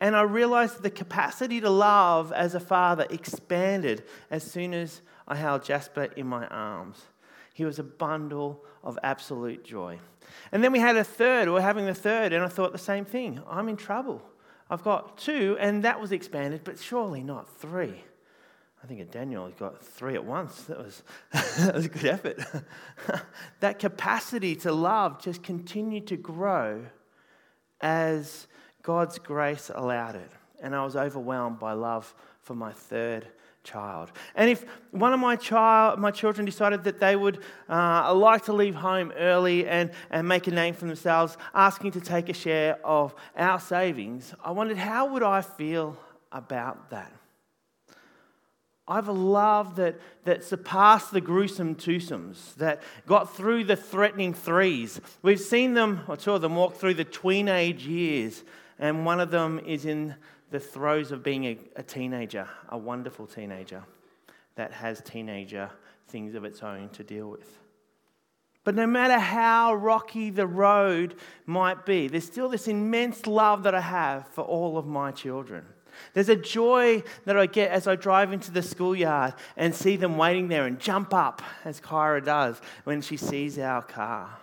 And 0.00 0.16
I 0.16 0.22
realized 0.22 0.82
the 0.82 0.90
capacity 0.90 1.60
to 1.60 1.70
love 1.70 2.32
as 2.32 2.54
a 2.54 2.60
father 2.60 3.06
expanded 3.08 4.02
as 4.30 4.42
soon 4.42 4.74
as 4.74 5.00
I 5.28 5.36
held 5.36 5.62
Jasper 5.62 6.08
in 6.16 6.26
my 6.26 6.46
arms. 6.48 6.98
He 7.60 7.66
was 7.66 7.78
a 7.78 7.84
bundle 7.84 8.64
of 8.82 8.98
absolute 9.02 9.64
joy. 9.64 9.98
And 10.50 10.64
then 10.64 10.72
we 10.72 10.78
had 10.78 10.96
a 10.96 11.04
third, 11.04 11.46
we 11.46 11.52
were 11.52 11.60
having 11.60 11.84
the 11.84 11.92
third, 11.92 12.32
and 12.32 12.42
I 12.42 12.48
thought 12.48 12.72
the 12.72 12.78
same 12.78 13.04
thing. 13.04 13.38
I'm 13.46 13.68
in 13.68 13.76
trouble. 13.76 14.22
I've 14.70 14.82
got 14.82 15.18
two, 15.18 15.58
and 15.60 15.82
that 15.82 16.00
was 16.00 16.10
expanded, 16.10 16.62
but 16.64 16.78
surely 16.78 17.22
not 17.22 17.50
three. 17.58 18.02
I 18.82 18.86
think 18.86 19.02
at 19.02 19.12
Daniel 19.12 19.46
he 19.46 19.52
got 19.52 19.84
three 19.84 20.14
at 20.14 20.24
once. 20.24 20.62
That 20.62 20.78
was, 20.78 21.02
that 21.32 21.74
was 21.74 21.84
a 21.84 21.90
good 21.90 22.06
effort. 22.06 22.40
that 23.60 23.78
capacity 23.78 24.56
to 24.56 24.72
love 24.72 25.20
just 25.20 25.42
continued 25.42 26.06
to 26.06 26.16
grow 26.16 26.86
as 27.82 28.46
God's 28.82 29.18
grace 29.18 29.70
allowed 29.74 30.14
it. 30.14 30.30
And 30.62 30.74
I 30.74 30.82
was 30.82 30.96
overwhelmed 30.96 31.58
by 31.58 31.74
love 31.74 32.14
for 32.40 32.54
my 32.54 32.72
third 32.72 33.26
child. 33.62 34.10
And 34.34 34.50
if 34.50 34.64
one 34.90 35.12
of 35.12 35.20
my, 35.20 35.36
child, 35.36 35.98
my 35.98 36.10
children 36.10 36.44
decided 36.44 36.84
that 36.84 36.98
they 36.98 37.16
would 37.16 37.40
uh, 37.68 38.14
like 38.14 38.44
to 38.46 38.52
leave 38.52 38.74
home 38.74 39.12
early 39.16 39.66
and, 39.66 39.90
and 40.10 40.26
make 40.26 40.46
a 40.46 40.50
name 40.50 40.74
for 40.74 40.86
themselves, 40.86 41.36
asking 41.54 41.92
to 41.92 42.00
take 42.00 42.28
a 42.28 42.34
share 42.34 42.78
of 42.84 43.14
our 43.36 43.60
savings, 43.60 44.34
I 44.44 44.50
wondered 44.52 44.78
how 44.78 45.12
would 45.12 45.22
I 45.22 45.42
feel 45.42 45.96
about 46.32 46.90
that? 46.90 47.12
I 48.88 48.96
have 48.96 49.08
a 49.08 49.12
love 49.12 49.76
that, 49.76 50.00
that 50.24 50.42
surpassed 50.42 51.12
the 51.12 51.20
gruesome 51.20 51.76
twosomes, 51.76 52.56
that 52.56 52.82
got 53.06 53.36
through 53.36 53.64
the 53.64 53.76
threatening 53.76 54.34
threes. 54.34 55.00
We've 55.22 55.40
seen 55.40 55.74
them, 55.74 56.00
or 56.08 56.16
two 56.16 56.32
of 56.32 56.40
them, 56.40 56.56
walk 56.56 56.74
through 56.74 56.94
the 56.94 57.04
tween 57.04 57.46
age 57.46 57.86
years, 57.86 58.42
and 58.80 59.06
one 59.06 59.20
of 59.20 59.30
them 59.30 59.60
is 59.60 59.86
in 59.86 60.16
the 60.50 60.60
throes 60.60 61.12
of 61.12 61.22
being 61.22 61.44
a, 61.44 61.58
a 61.76 61.82
teenager, 61.82 62.48
a 62.68 62.78
wonderful 62.78 63.26
teenager 63.26 63.82
that 64.56 64.72
has 64.72 65.00
teenager 65.00 65.70
things 66.08 66.34
of 66.34 66.44
its 66.44 66.62
own 66.62 66.88
to 66.90 67.04
deal 67.04 67.30
with. 67.30 67.58
But 68.62 68.74
no 68.74 68.86
matter 68.86 69.18
how 69.18 69.74
rocky 69.74 70.30
the 70.30 70.46
road 70.46 71.14
might 71.46 71.86
be, 71.86 72.08
there's 72.08 72.26
still 72.26 72.48
this 72.48 72.68
immense 72.68 73.26
love 73.26 73.62
that 73.62 73.74
I 73.74 73.80
have 73.80 74.28
for 74.28 74.42
all 74.42 74.76
of 74.76 74.86
my 74.86 75.12
children. 75.12 75.64
There's 76.12 76.28
a 76.28 76.36
joy 76.36 77.02
that 77.24 77.36
I 77.36 77.46
get 77.46 77.70
as 77.70 77.86
I 77.86 77.96
drive 77.96 78.32
into 78.32 78.50
the 78.50 78.62
schoolyard 78.62 79.34
and 79.56 79.74
see 79.74 79.96
them 79.96 80.16
waiting 80.16 80.48
there 80.48 80.66
and 80.66 80.78
jump 80.78 81.14
up, 81.14 81.42
as 81.64 81.80
Kyra 81.80 82.24
does 82.24 82.60
when 82.84 83.00
she 83.00 83.16
sees 83.16 83.58
our 83.58 83.82
car. 83.82 84.38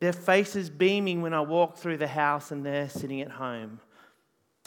Their 0.00 0.12
faces 0.12 0.70
beaming 0.70 1.22
when 1.22 1.34
I 1.34 1.40
walk 1.40 1.76
through 1.76 1.96
the 1.96 2.08
house 2.08 2.52
and 2.52 2.64
they're 2.64 2.88
sitting 2.88 3.20
at 3.20 3.32
home. 3.32 3.80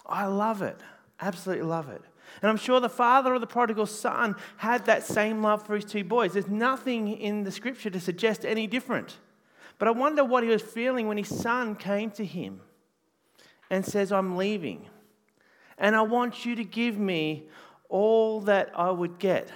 I 0.05 0.25
love 0.25 0.62
it, 0.62 0.77
absolutely 1.20 1.65
love 1.65 1.89
it. 1.89 2.01
And 2.41 2.50
I'm 2.50 2.58
sure 2.58 2.79
the 2.79 2.89
father 2.89 3.34
of 3.34 3.41
the 3.41 3.48
prodigal 3.48 3.86
son 3.86 4.36
had 4.58 4.86
that 4.86 5.03
same 5.03 5.41
love 5.41 5.65
for 5.65 5.75
his 5.75 5.86
two 5.86 6.03
boys. 6.03 6.34
There's 6.34 6.48
nothing 6.48 7.10
in 7.10 7.43
the 7.43 7.51
scripture 7.51 7.89
to 7.89 8.00
suggest 8.00 8.46
any 8.46 8.67
different. 8.67 9.17
But 9.77 9.88
I 9.88 9.91
wonder 9.91 10.24
what 10.24 10.43
he 10.43 10.50
was 10.50 10.62
feeling 10.62 11.08
when 11.08 11.17
his 11.17 11.27
son 11.27 11.75
came 11.75 12.12
to 12.12 12.25
him 12.25 12.62
and 13.70 13.86
says, 13.86 14.12
I'm 14.12 14.38
leaving. 14.38 14.86
And 15.77 15.96
I 15.96 16.03
want 16.03 16.46
you 16.46 16.55
to 16.55 16.63
give 16.63 16.98
me 16.98 17.48
all 17.89 18.41
that 18.41 18.72
I 18.75 18.91
would 18.91 19.20
get 19.20 19.50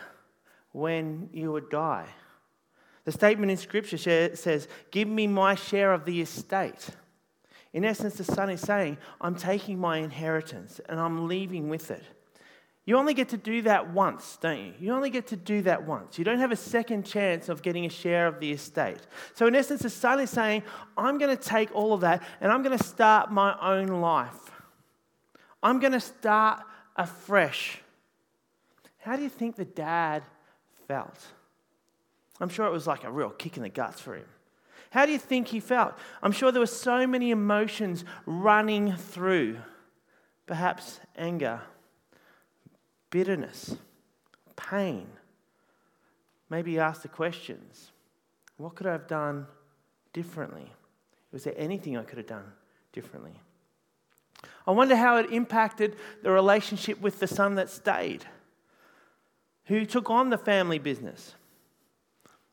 when 0.72 1.30
you 1.32 1.52
would 1.52 1.70
die. 1.70 2.08
The 3.06 3.12
statement 3.12 3.52
in 3.52 3.58
Scripture 3.58 3.98
says, 3.98 4.68
Give 4.92 5.08
me 5.08 5.28
my 5.28 5.56
share 5.56 5.94
of 5.94 6.06
the 6.06 6.22
estate. 6.22 6.90
In 7.76 7.84
essence, 7.84 8.16
the 8.16 8.24
son 8.24 8.50
is 8.50 8.62
saying, 8.62 8.98
I'm 9.20 9.36
taking 9.36 9.78
my 9.78 9.98
inheritance 9.98 10.80
and 10.88 10.98
I'm 10.98 11.28
leaving 11.28 11.68
with 11.68 11.92
it. 11.92 12.04
You 12.86 12.96
only 12.96 13.14
get 13.14 13.28
to 13.30 13.38
do 13.38 13.64
that 13.64 13.92
once, 13.92 14.38
don't 14.40 14.60
you? 14.60 14.74
You 14.80 14.94
only 14.94 15.10
get 15.10 15.28
to 15.28 15.36
do 15.36 15.62
that 15.64 15.86
once. 15.86 16.18
You 16.18 16.24
don't 16.24 16.40
have 16.40 16.54
a 16.54 16.56
second 16.56 17.06
chance 17.06 17.50
of 17.50 17.62
getting 17.62 17.86
a 17.86 17.90
share 17.90 18.28
of 18.28 18.40
the 18.40 18.54
estate. 18.54 19.00
So, 19.34 19.48
in 19.48 19.56
essence, 19.56 19.82
the 19.82 19.90
son 19.90 20.22
is 20.22 20.30
saying, 20.30 20.64
I'm 20.96 21.18
going 21.18 21.36
to 21.36 21.44
take 21.44 21.76
all 21.76 21.92
of 21.92 22.00
that 22.02 22.24
and 22.40 22.50
I'm 22.50 22.64
going 22.64 22.78
to 22.78 22.84
start 22.84 23.30
my 23.30 23.58
own 23.60 23.88
life. 23.88 24.52
I'm 25.62 25.82
going 25.82 25.92
to 25.92 26.00
start 26.00 26.62
afresh. 26.96 27.82
How 29.00 29.18
do 29.18 29.24
you 29.24 29.30
think 29.30 29.58
the 29.58 29.66
dad 29.66 30.24
felt? 30.88 31.20
I'm 32.40 32.48
sure 32.48 32.68
it 32.68 32.72
was 32.72 32.88
like 32.88 33.04
a 33.04 33.12
real 33.12 33.32
kick 33.32 33.58
in 33.58 33.64
the 33.64 33.70
guts 33.70 34.00
for 34.00 34.16
him. 34.16 34.28
How 34.96 35.06
do 35.06 35.12
you 35.12 35.20
think 35.20 35.50
he 35.50 35.60
felt? 35.60 35.94
I'm 36.24 36.32
sure 36.32 36.54
there 36.54 36.62
were 36.62 36.66
so 36.66 37.06
many 37.06 37.30
emotions 37.30 38.06
running 38.26 38.96
through. 38.96 39.58
Perhaps 40.48 41.02
anger, 41.18 41.60
bitterness, 43.10 43.76
pain. 44.56 45.08
Maybe 46.50 46.72
he 46.72 46.80
asked 46.80 47.02
the 47.02 47.10
questions 47.10 47.92
What 48.56 48.76
could 48.76 48.88
I 48.88 48.94
have 48.94 49.10
done 49.10 49.48
differently? 50.14 50.72
Was 51.34 51.44
there 51.44 51.56
anything 51.58 51.98
I 51.98 52.04
could 52.04 52.18
have 52.18 52.28
done 52.28 52.54
differently? 52.94 53.34
I 54.66 54.72
wonder 54.72 54.96
how 54.96 55.18
it 55.18 55.30
impacted 55.30 55.98
the 56.24 56.32
relationship 56.32 57.02
with 57.02 57.20
the 57.20 57.28
son 57.28 57.56
that 57.56 57.70
stayed, 57.70 58.24
who 59.66 59.86
took 59.86 60.10
on 60.10 60.30
the 60.30 60.38
family 60.38 60.80
business. 60.80 61.36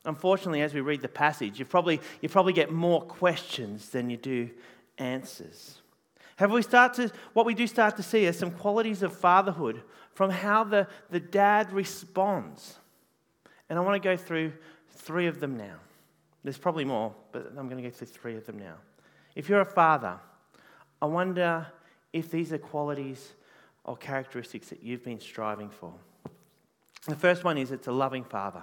Unfortunately, 0.04 0.62
as 0.62 0.74
we 0.74 0.80
read 0.80 1.00
the 1.00 1.08
passage, 1.08 1.58
you 1.58 1.64
probably, 1.64 2.00
you 2.20 2.28
probably 2.28 2.52
get 2.52 2.72
more 2.72 3.02
questions 3.02 3.90
than 3.90 4.10
you 4.10 4.16
do 4.16 4.50
answers. 4.98 5.80
Have 6.36 6.50
we 6.50 6.62
start 6.62 6.94
to, 6.94 7.10
what 7.34 7.46
we 7.46 7.54
do 7.54 7.66
start 7.66 7.96
to 7.96 8.02
see 8.02 8.26
are 8.26 8.32
some 8.32 8.50
qualities 8.50 9.02
of 9.02 9.16
fatherhood 9.16 9.82
from 10.14 10.30
how 10.30 10.64
the, 10.64 10.88
the 11.10 11.20
dad 11.20 11.72
responds. 11.72 12.76
And 13.68 13.78
I 13.78 13.82
want 13.82 14.02
to 14.02 14.06
go 14.06 14.16
through 14.16 14.52
three 14.90 15.26
of 15.26 15.40
them 15.40 15.56
now. 15.56 15.76
There's 16.42 16.58
probably 16.58 16.84
more, 16.84 17.14
but 17.30 17.52
I'm 17.56 17.68
going 17.68 17.82
to 17.82 17.88
go 17.88 17.94
through 17.94 18.08
three 18.08 18.36
of 18.36 18.44
them 18.44 18.58
now. 18.58 18.74
If 19.36 19.48
you're 19.48 19.60
a 19.60 19.66
father, 19.66 20.18
I 21.00 21.06
wonder 21.06 21.66
if 22.12 22.30
these 22.30 22.52
are 22.52 22.58
qualities 22.58 23.32
or 23.84 23.96
characteristics 23.96 24.68
that 24.68 24.82
you've 24.82 25.04
been 25.04 25.20
striving 25.20 25.70
for. 25.70 25.94
The 27.06 27.16
first 27.16 27.44
one 27.44 27.58
is 27.58 27.70
it's 27.70 27.88
a 27.88 27.92
loving 27.92 28.24
father. 28.24 28.62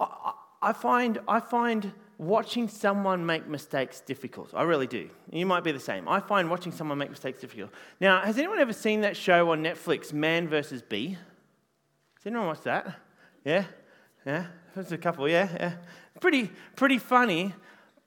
I, 0.00 0.72
find, 0.72 1.18
I 1.28 1.40
find 1.40 1.92
watching 2.18 2.68
someone 2.68 3.24
make 3.24 3.46
mistakes 3.46 4.00
difficult. 4.00 4.52
I 4.54 4.62
really 4.62 4.86
do. 4.86 5.10
You 5.30 5.46
might 5.46 5.64
be 5.64 5.72
the 5.72 5.80
same. 5.80 6.08
I 6.08 6.20
find 6.20 6.50
watching 6.50 6.72
someone 6.72 6.98
make 6.98 7.10
mistakes 7.10 7.40
difficult. 7.40 7.70
Now, 8.00 8.20
has 8.20 8.38
anyone 8.38 8.58
ever 8.58 8.72
seen 8.72 9.02
that 9.02 9.16
show 9.16 9.50
on 9.50 9.62
Netflix, 9.62 10.12
Man 10.12 10.48
versus 10.48 10.82
Bee? 10.82 11.10
Has 11.10 12.26
anyone 12.26 12.46
watched 12.46 12.64
that? 12.64 12.98
Yeah? 13.44 13.64
Yeah? 14.26 14.46
There's 14.74 14.92
a 14.92 14.98
couple, 14.98 15.28
yeah? 15.28 15.48
Yeah. 15.52 15.72
Pretty, 16.20 16.50
pretty 16.76 16.98
funny 16.98 17.54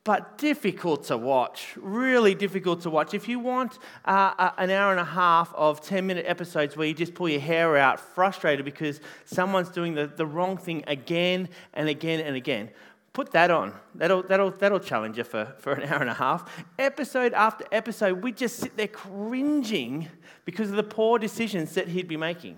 but 0.03 0.37
difficult 0.37 1.05
to 1.05 1.17
watch. 1.17 1.73
Really 1.77 2.35
difficult 2.35 2.81
to 2.81 2.89
watch. 2.89 3.13
If 3.13 3.27
you 3.27 3.39
want 3.39 3.79
uh, 4.03 4.51
an 4.57 4.69
hour 4.69 4.91
and 4.91 4.99
a 4.99 5.05
half 5.05 5.53
of 5.55 5.81
10 5.81 6.05
minute 6.05 6.25
episodes 6.27 6.75
where 6.75 6.87
you 6.87 6.93
just 6.93 7.13
pull 7.13 7.29
your 7.29 7.39
hair 7.39 7.77
out, 7.77 7.99
frustrated 7.99 8.65
because 8.65 8.99
someone's 9.25 9.69
doing 9.69 9.93
the, 9.95 10.07
the 10.07 10.25
wrong 10.25 10.57
thing 10.57 10.83
again 10.87 11.47
and 11.73 11.87
again 11.87 12.19
and 12.19 12.35
again, 12.35 12.69
put 13.13 13.31
that 13.31 13.49
on. 13.49 13.73
That'll, 13.95 14.23
that'll, 14.23 14.51
that'll 14.51 14.81
challenge 14.81 15.17
you 15.17 15.23
for, 15.23 15.53
for 15.59 15.73
an 15.73 15.87
hour 15.87 16.01
and 16.01 16.09
a 16.09 16.15
half. 16.15 16.51
Episode 16.77 17.33
after 17.33 17.65
episode, 17.71 18.21
we 18.21 18.33
just 18.33 18.57
sit 18.57 18.75
there 18.75 18.87
cringing 18.87 20.09
because 20.43 20.69
of 20.69 20.75
the 20.75 20.83
poor 20.83 21.17
decisions 21.17 21.73
that 21.75 21.87
he'd 21.87 22.09
be 22.09 22.17
making. 22.17 22.57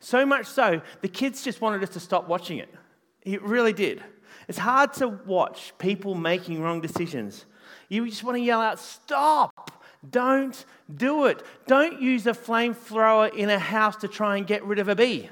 So 0.00 0.26
much 0.26 0.46
so, 0.46 0.80
the 1.00 1.08
kids 1.08 1.44
just 1.44 1.60
wanted 1.60 1.82
us 1.84 1.90
to 1.90 2.00
stop 2.00 2.28
watching 2.28 2.58
it. 2.58 2.74
It 3.22 3.40
really 3.42 3.72
did. 3.72 4.02
It's 4.48 4.58
hard 4.58 4.92
to 4.94 5.08
watch 5.08 5.72
people 5.78 6.14
making 6.14 6.62
wrong 6.62 6.80
decisions. 6.80 7.46
You 7.88 8.08
just 8.08 8.24
want 8.24 8.36
to 8.36 8.42
yell 8.42 8.60
out, 8.60 8.78
Stop! 8.78 9.84
Don't 10.08 10.64
do 10.92 11.26
it. 11.26 11.42
Don't 11.66 12.02
use 12.02 12.26
a 12.26 12.32
flamethrower 12.32 13.32
in 13.32 13.50
a 13.50 13.58
house 13.58 13.96
to 13.96 14.08
try 14.08 14.36
and 14.36 14.46
get 14.46 14.64
rid 14.64 14.78
of 14.78 14.88
a 14.88 14.96
bee. 14.96 15.28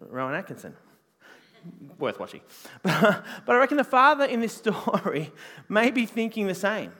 Rowan 0.00 0.34
Atkinson. 0.34 0.74
Worth 1.98 2.18
watching. 2.18 2.40
but 2.82 3.22
I 3.48 3.56
reckon 3.56 3.76
the 3.76 3.84
father 3.84 4.24
in 4.24 4.40
this 4.40 4.54
story 4.54 5.30
may 5.68 5.90
be 5.90 6.06
thinking 6.06 6.46
the 6.46 6.54
same. 6.54 6.92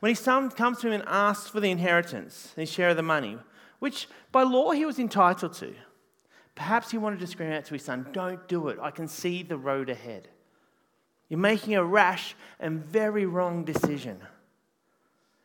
When 0.00 0.10
his 0.10 0.18
son 0.18 0.50
comes 0.50 0.80
to 0.80 0.88
him 0.88 0.94
and 0.94 1.04
asks 1.06 1.48
for 1.48 1.60
the 1.60 1.70
inheritance, 1.70 2.52
his 2.56 2.70
share 2.70 2.90
of 2.90 2.96
the 2.96 3.02
money, 3.02 3.38
which 3.78 4.08
by 4.32 4.42
law 4.42 4.72
he 4.72 4.84
was 4.84 4.98
entitled 4.98 5.54
to, 5.54 5.74
Perhaps 6.56 6.90
he 6.90 6.98
wanted 6.98 7.20
to 7.20 7.26
scream 7.26 7.52
out 7.52 7.66
to 7.66 7.74
his 7.74 7.84
son, 7.84 8.08
Don't 8.12 8.48
do 8.48 8.68
it. 8.68 8.78
I 8.82 8.90
can 8.90 9.06
see 9.06 9.44
the 9.44 9.58
road 9.58 9.88
ahead. 9.88 10.28
You're 11.28 11.38
making 11.38 11.74
a 11.74 11.84
rash 11.84 12.34
and 12.58 12.84
very 12.84 13.26
wrong 13.26 13.64
decision. 13.64 14.18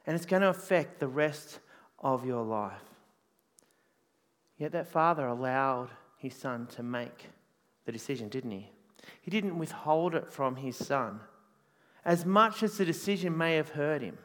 And 0.07 0.15
it's 0.15 0.25
going 0.25 0.41
to 0.41 0.49
affect 0.49 0.99
the 0.99 1.07
rest 1.07 1.59
of 1.99 2.25
your 2.25 2.43
life. 2.43 2.81
Yet 4.57 4.71
that 4.71 4.87
father 4.87 5.27
allowed 5.27 5.89
his 6.17 6.35
son 6.35 6.67
to 6.75 6.83
make 6.83 7.29
the 7.85 7.91
decision, 7.91 8.29
didn't 8.29 8.51
he? 8.51 8.69
He 9.21 9.31
didn't 9.31 9.57
withhold 9.57 10.15
it 10.15 10.31
from 10.31 10.55
his 10.55 10.75
son. 10.75 11.19
As 12.05 12.25
much 12.25 12.63
as 12.63 12.77
the 12.77 12.85
decision 12.85 13.37
may 13.37 13.55
have 13.55 13.69
hurt 13.69 14.01
him, 14.01 14.17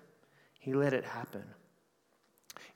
he 0.59 0.73
let 0.73 0.93
it 0.93 1.05
happen. 1.05 1.45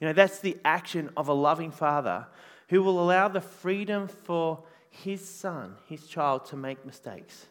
You 0.01 0.07
know, 0.07 0.13
that's 0.15 0.41
the 0.41 0.57
action 0.65 1.11
of 1.17 1.29
a 1.29 1.35
loving 1.35 1.71
father 1.71 2.27
who 2.71 2.83
will 2.85 3.01
allow 3.01 3.27
the 3.27 3.41
freedom 3.41 4.07
for 4.07 4.63
his 4.89 5.29
son, 5.29 5.75
his 5.89 6.07
child, 6.07 6.47
to 6.47 6.57
make 6.57 6.87
mistakes. 6.87 7.47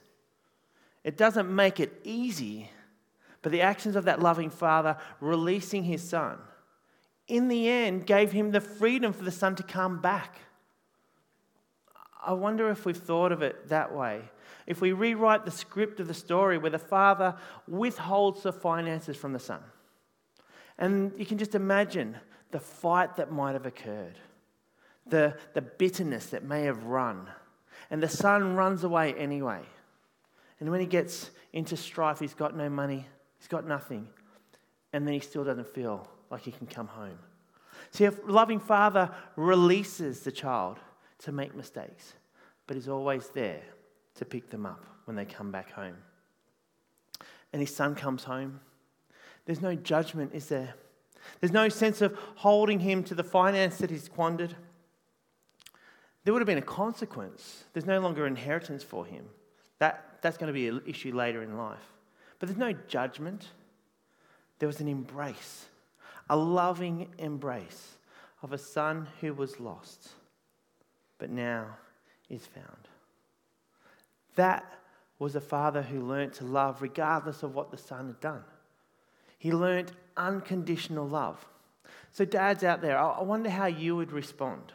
It 1.03 1.17
doesn't 1.17 1.53
make 1.53 1.81
it 1.81 1.99
easy, 2.05 2.69
but 3.41 3.51
the 3.51 3.61
actions 3.61 3.97
of 3.97 4.05
that 4.05 4.21
loving 4.21 4.49
father 4.49 4.97
releasing 5.19 5.83
his 5.83 6.07
son, 6.07 6.37
in 7.27 7.49
the 7.49 7.67
end, 7.67 8.05
gave 8.05 8.31
him 8.31 8.51
the 8.51 8.61
freedom 8.61 9.11
for 9.11 9.25
the 9.25 9.31
son 9.31 9.55
to 9.57 9.63
come 9.63 10.01
back. 10.01 10.37
I 12.25 12.31
wonder 12.31 12.69
if 12.69 12.85
we've 12.85 12.97
thought 12.97 13.33
of 13.33 13.41
it 13.41 13.67
that 13.67 13.93
way. 13.93 14.21
If 14.67 14.79
we 14.79 14.93
rewrite 14.93 15.43
the 15.43 15.51
script 15.51 15.99
of 15.99 16.07
the 16.07 16.13
story 16.13 16.57
where 16.57 16.71
the 16.71 16.79
father 16.79 17.35
withholds 17.67 18.43
the 18.43 18.53
finances 18.53 19.17
from 19.17 19.33
the 19.33 19.39
son. 19.39 19.61
And 20.77 21.11
you 21.17 21.25
can 21.25 21.37
just 21.37 21.55
imagine 21.55 22.15
the 22.51 22.59
fight 22.59 23.17
that 23.17 23.33
might 23.33 23.53
have 23.53 23.65
occurred 23.65 24.17
the, 25.09 25.35
the 25.53 25.61
bitterness 25.61 26.27
that 26.27 26.43
may 26.43 26.63
have 26.63 26.83
run. 26.83 27.27
And 27.89 28.01
the 28.01 28.09
son 28.09 28.55
runs 28.55 28.83
away 28.83 29.13
anyway. 29.13 29.61
And 30.59 30.69
when 30.69 30.79
he 30.79 30.85
gets 30.85 31.31
into 31.53 31.77
strife, 31.77 32.19
he's 32.19 32.33
got 32.33 32.55
no 32.55 32.69
money, 32.69 33.07
he's 33.37 33.47
got 33.47 33.65
nothing. 33.67 34.07
And 34.93 35.05
then 35.05 35.13
he 35.13 35.19
still 35.19 35.43
doesn't 35.43 35.67
feel 35.67 36.07
like 36.29 36.41
he 36.41 36.51
can 36.51 36.67
come 36.67 36.87
home. 36.87 37.17
See, 37.91 38.05
a 38.05 38.13
loving 38.27 38.59
father 38.59 39.11
releases 39.35 40.21
the 40.21 40.31
child 40.31 40.77
to 41.19 41.31
make 41.31 41.55
mistakes, 41.55 42.13
but 42.67 42.77
is 42.77 42.87
always 42.87 43.29
there 43.29 43.61
to 44.15 44.25
pick 44.25 44.49
them 44.49 44.65
up 44.65 44.85
when 45.05 45.15
they 45.15 45.25
come 45.25 45.51
back 45.51 45.71
home. 45.71 45.95
And 47.51 47.61
his 47.61 47.75
son 47.75 47.95
comes 47.95 48.23
home. 48.23 48.59
There's 49.45 49.61
no 49.61 49.73
judgment, 49.73 50.31
is 50.33 50.47
there? 50.47 50.75
There's 51.39 51.51
no 51.51 51.69
sense 51.69 52.01
of 52.01 52.17
holding 52.35 52.79
him 52.79 53.03
to 53.05 53.15
the 53.15 53.23
finance 53.23 53.77
that 53.77 53.89
he's 53.89 54.03
squandered. 54.03 54.55
There 56.23 56.33
would 56.33 56.41
have 56.41 56.47
been 56.47 56.57
a 56.57 56.61
consequence. 56.61 57.63
There's 57.73 57.85
no 57.85 57.99
longer 57.99 58.27
inheritance 58.27 58.83
for 58.83 59.05
him. 59.05 59.25
That, 59.79 60.19
that's 60.21 60.37
going 60.37 60.47
to 60.47 60.53
be 60.53 60.67
an 60.67 60.81
issue 60.85 61.15
later 61.15 61.41
in 61.41 61.57
life. 61.57 61.93
But 62.39 62.49
there's 62.49 62.59
no 62.59 62.73
judgment. 62.87 63.47
There 64.59 64.67
was 64.67 64.81
an 64.81 64.87
embrace, 64.87 65.65
a 66.29 66.35
loving 66.35 67.07
embrace 67.17 67.97
of 68.41 68.53
a 68.53 68.57
son 68.57 69.07
who 69.21 69.33
was 69.33 69.59
lost, 69.59 70.09
but 71.17 71.29
now 71.29 71.77
is 72.29 72.45
found. 72.45 72.87
That 74.35 74.65
was 75.17 75.35
a 75.35 75.41
father 75.41 75.81
who 75.81 76.01
learnt 76.01 76.33
to 76.35 76.45
love 76.45 76.81
regardless 76.81 77.43
of 77.43 77.55
what 77.55 77.71
the 77.71 77.77
son 77.77 78.07
had 78.07 78.19
done. 78.19 78.43
He 79.37 79.51
learnt 79.51 79.93
unconditional 80.15 81.07
love. 81.07 81.45
So, 82.11 82.25
dads 82.25 82.63
out 82.63 82.81
there, 82.81 82.97
I 82.97 83.21
wonder 83.21 83.49
how 83.49 83.67
you 83.67 83.95
would 83.95 84.11
respond. 84.11 84.73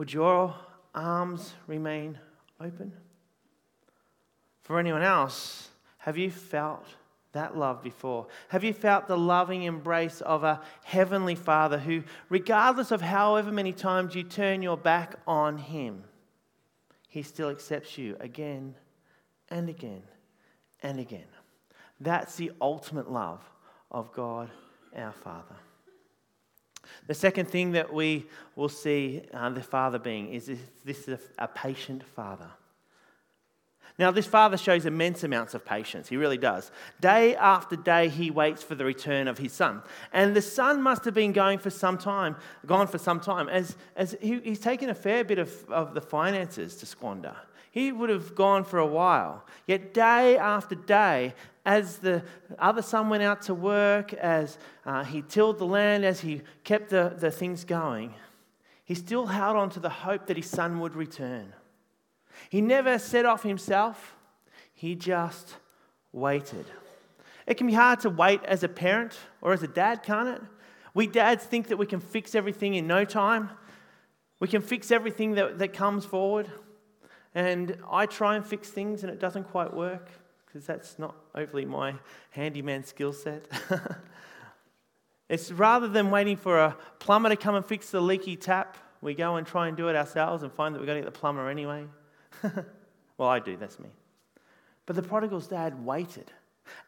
Would 0.00 0.14
your 0.14 0.54
arms 0.94 1.52
remain 1.66 2.18
open? 2.58 2.90
For 4.62 4.78
anyone 4.78 5.02
else, 5.02 5.68
have 5.98 6.16
you 6.16 6.30
felt 6.30 6.86
that 7.32 7.54
love 7.54 7.82
before? 7.82 8.26
Have 8.48 8.64
you 8.64 8.72
felt 8.72 9.08
the 9.08 9.18
loving 9.18 9.64
embrace 9.64 10.22
of 10.22 10.42
a 10.42 10.62
heavenly 10.84 11.34
Father 11.34 11.78
who, 11.78 12.02
regardless 12.30 12.92
of 12.92 13.02
however 13.02 13.52
many 13.52 13.74
times 13.74 14.14
you 14.14 14.22
turn 14.22 14.62
your 14.62 14.78
back 14.78 15.16
on 15.26 15.58
Him, 15.58 16.04
He 17.06 17.20
still 17.20 17.50
accepts 17.50 17.98
you 17.98 18.16
again 18.20 18.76
and 19.50 19.68
again 19.68 20.04
and 20.82 20.98
again? 20.98 21.28
That's 22.00 22.36
the 22.36 22.52
ultimate 22.62 23.12
love 23.12 23.42
of 23.90 24.14
God 24.14 24.48
our 24.96 25.12
Father. 25.12 25.56
The 27.06 27.14
second 27.14 27.48
thing 27.48 27.72
that 27.72 27.92
we 27.92 28.26
will 28.56 28.68
see 28.68 29.22
uh, 29.32 29.50
the 29.50 29.62
Father 29.62 29.98
being 29.98 30.32
is 30.32 30.46
this, 30.46 30.58
this 30.84 31.08
is 31.08 31.20
a, 31.38 31.44
a 31.44 31.48
patient 31.48 32.02
Father. 32.02 32.50
Now, 34.00 34.10
this 34.10 34.26
father 34.26 34.56
shows 34.56 34.86
immense 34.86 35.24
amounts 35.24 35.52
of 35.52 35.62
patience. 35.62 36.08
He 36.08 36.16
really 36.16 36.38
does. 36.38 36.70
Day 37.02 37.36
after 37.36 37.76
day, 37.76 38.08
he 38.08 38.30
waits 38.30 38.62
for 38.62 38.74
the 38.74 38.84
return 38.86 39.28
of 39.28 39.36
his 39.36 39.52
son. 39.52 39.82
And 40.10 40.34
the 40.34 40.40
son 40.40 40.82
must 40.82 41.04
have 41.04 41.12
been 41.12 41.32
going 41.32 41.58
for 41.58 41.68
some 41.68 41.98
time, 41.98 42.36
gone 42.64 42.86
for 42.86 42.96
some 42.96 43.20
time, 43.20 43.50
as, 43.50 43.76
as 43.96 44.16
he, 44.22 44.40
he's 44.40 44.58
taken 44.58 44.88
a 44.88 44.94
fair 44.94 45.22
bit 45.22 45.38
of, 45.38 45.52
of 45.68 45.92
the 45.92 46.00
finances 46.00 46.76
to 46.76 46.86
squander. 46.86 47.36
He 47.72 47.92
would 47.92 48.08
have 48.08 48.34
gone 48.34 48.64
for 48.64 48.78
a 48.78 48.86
while. 48.86 49.44
Yet, 49.66 49.92
day 49.92 50.38
after 50.38 50.74
day, 50.74 51.34
as 51.64 51.98
the 51.98 52.22
other 52.58 52.82
son 52.82 53.08
went 53.08 53.22
out 53.22 53.42
to 53.42 53.54
work, 53.54 54.12
as 54.14 54.58
uh, 54.86 55.04
he 55.04 55.22
tilled 55.22 55.58
the 55.58 55.66
land, 55.66 56.04
as 56.04 56.20
he 56.20 56.42
kept 56.64 56.90
the, 56.90 57.14
the 57.16 57.30
things 57.30 57.64
going, 57.64 58.14
he 58.84 58.94
still 58.94 59.26
held 59.26 59.56
on 59.56 59.70
to 59.70 59.80
the 59.80 59.90
hope 59.90 60.26
that 60.26 60.36
his 60.36 60.48
son 60.48 60.80
would 60.80 60.94
return. 60.94 61.52
He 62.48 62.60
never 62.60 62.98
set 62.98 63.26
off 63.26 63.42
himself, 63.42 64.16
he 64.72 64.94
just 64.94 65.56
waited. 66.12 66.66
It 67.46 67.56
can 67.56 67.66
be 67.66 67.74
hard 67.74 68.00
to 68.00 68.10
wait 68.10 68.42
as 68.44 68.62
a 68.62 68.68
parent 68.68 69.18
or 69.42 69.52
as 69.52 69.62
a 69.62 69.68
dad, 69.68 70.02
can't 70.02 70.28
it? 70.28 70.42
We 70.94 71.06
dads 71.06 71.44
think 71.44 71.68
that 71.68 71.76
we 71.76 71.86
can 71.86 72.00
fix 72.00 72.34
everything 72.34 72.74
in 72.74 72.86
no 72.86 73.04
time. 73.04 73.50
We 74.40 74.48
can 74.48 74.62
fix 74.62 74.90
everything 74.90 75.32
that, 75.32 75.58
that 75.58 75.72
comes 75.72 76.04
forward. 76.04 76.50
And 77.34 77.76
I 77.90 78.06
try 78.06 78.36
and 78.36 78.44
fix 78.44 78.70
things 78.70 79.02
and 79.02 79.12
it 79.12 79.20
doesn't 79.20 79.44
quite 79.44 79.72
work 79.74 80.10
because 80.52 80.66
that's 80.66 80.98
not 80.98 81.14
hopefully 81.34 81.64
my 81.64 81.94
handyman 82.30 82.82
skill 82.84 83.12
set. 83.12 83.46
it's 85.28 85.52
rather 85.52 85.86
than 85.86 86.10
waiting 86.10 86.36
for 86.36 86.58
a 86.58 86.76
plumber 86.98 87.28
to 87.28 87.36
come 87.36 87.54
and 87.54 87.64
fix 87.64 87.90
the 87.90 88.00
leaky 88.00 88.34
tap, 88.34 88.76
we 89.00 89.14
go 89.14 89.36
and 89.36 89.46
try 89.46 89.68
and 89.68 89.76
do 89.76 89.88
it 89.88 89.96
ourselves 89.96 90.42
and 90.42 90.52
find 90.52 90.74
that 90.74 90.80
we're 90.80 90.86
going 90.86 90.98
to 90.98 91.04
get 91.04 91.12
the 91.12 91.18
plumber 91.18 91.48
anyway. 91.48 91.86
well, 93.16 93.28
I 93.28 93.38
do, 93.38 93.56
that's 93.56 93.78
me. 93.78 93.90
But 94.86 94.96
the 94.96 95.02
prodigal's 95.02 95.46
dad 95.46 95.84
waited 95.84 96.32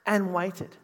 and 0.06 0.34
waited. 0.34 0.76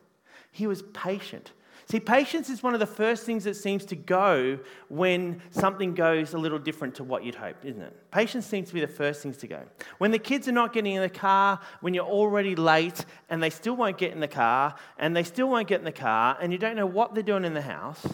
He 0.52 0.68
was 0.68 0.82
patient. 0.82 1.50
See, 1.90 2.00
patience 2.00 2.50
is 2.50 2.62
one 2.62 2.74
of 2.74 2.80
the 2.80 2.86
first 2.86 3.24
things 3.24 3.44
that 3.44 3.54
seems 3.54 3.86
to 3.86 3.96
go 3.96 4.58
when 4.88 5.40
something 5.48 5.94
goes 5.94 6.34
a 6.34 6.38
little 6.38 6.58
different 6.58 6.96
to 6.96 7.04
what 7.04 7.24
you'd 7.24 7.34
hoped, 7.34 7.64
isn't 7.64 7.80
it? 7.80 8.10
Patience 8.10 8.44
seems 8.44 8.68
to 8.68 8.74
be 8.74 8.80
the 8.80 8.86
first 8.86 9.22
things 9.22 9.38
to 9.38 9.46
go. 9.46 9.62
When 9.96 10.10
the 10.10 10.18
kids 10.18 10.46
are 10.48 10.52
not 10.52 10.74
getting 10.74 10.96
in 10.96 11.00
the 11.00 11.08
car, 11.08 11.58
when 11.80 11.94
you're 11.94 12.04
already 12.04 12.54
late 12.54 13.06
and 13.30 13.42
they 13.42 13.48
still 13.48 13.74
won't 13.74 13.96
get 13.96 14.12
in 14.12 14.20
the 14.20 14.28
car, 14.28 14.74
and 14.98 15.16
they 15.16 15.22
still 15.22 15.48
won't 15.48 15.66
get 15.66 15.78
in 15.78 15.86
the 15.86 15.92
car, 15.92 16.36
and 16.42 16.52
you 16.52 16.58
don't 16.58 16.76
know 16.76 16.84
what 16.84 17.14
they're 17.14 17.22
doing 17.22 17.46
in 17.46 17.54
the 17.54 17.62
house, 17.62 18.06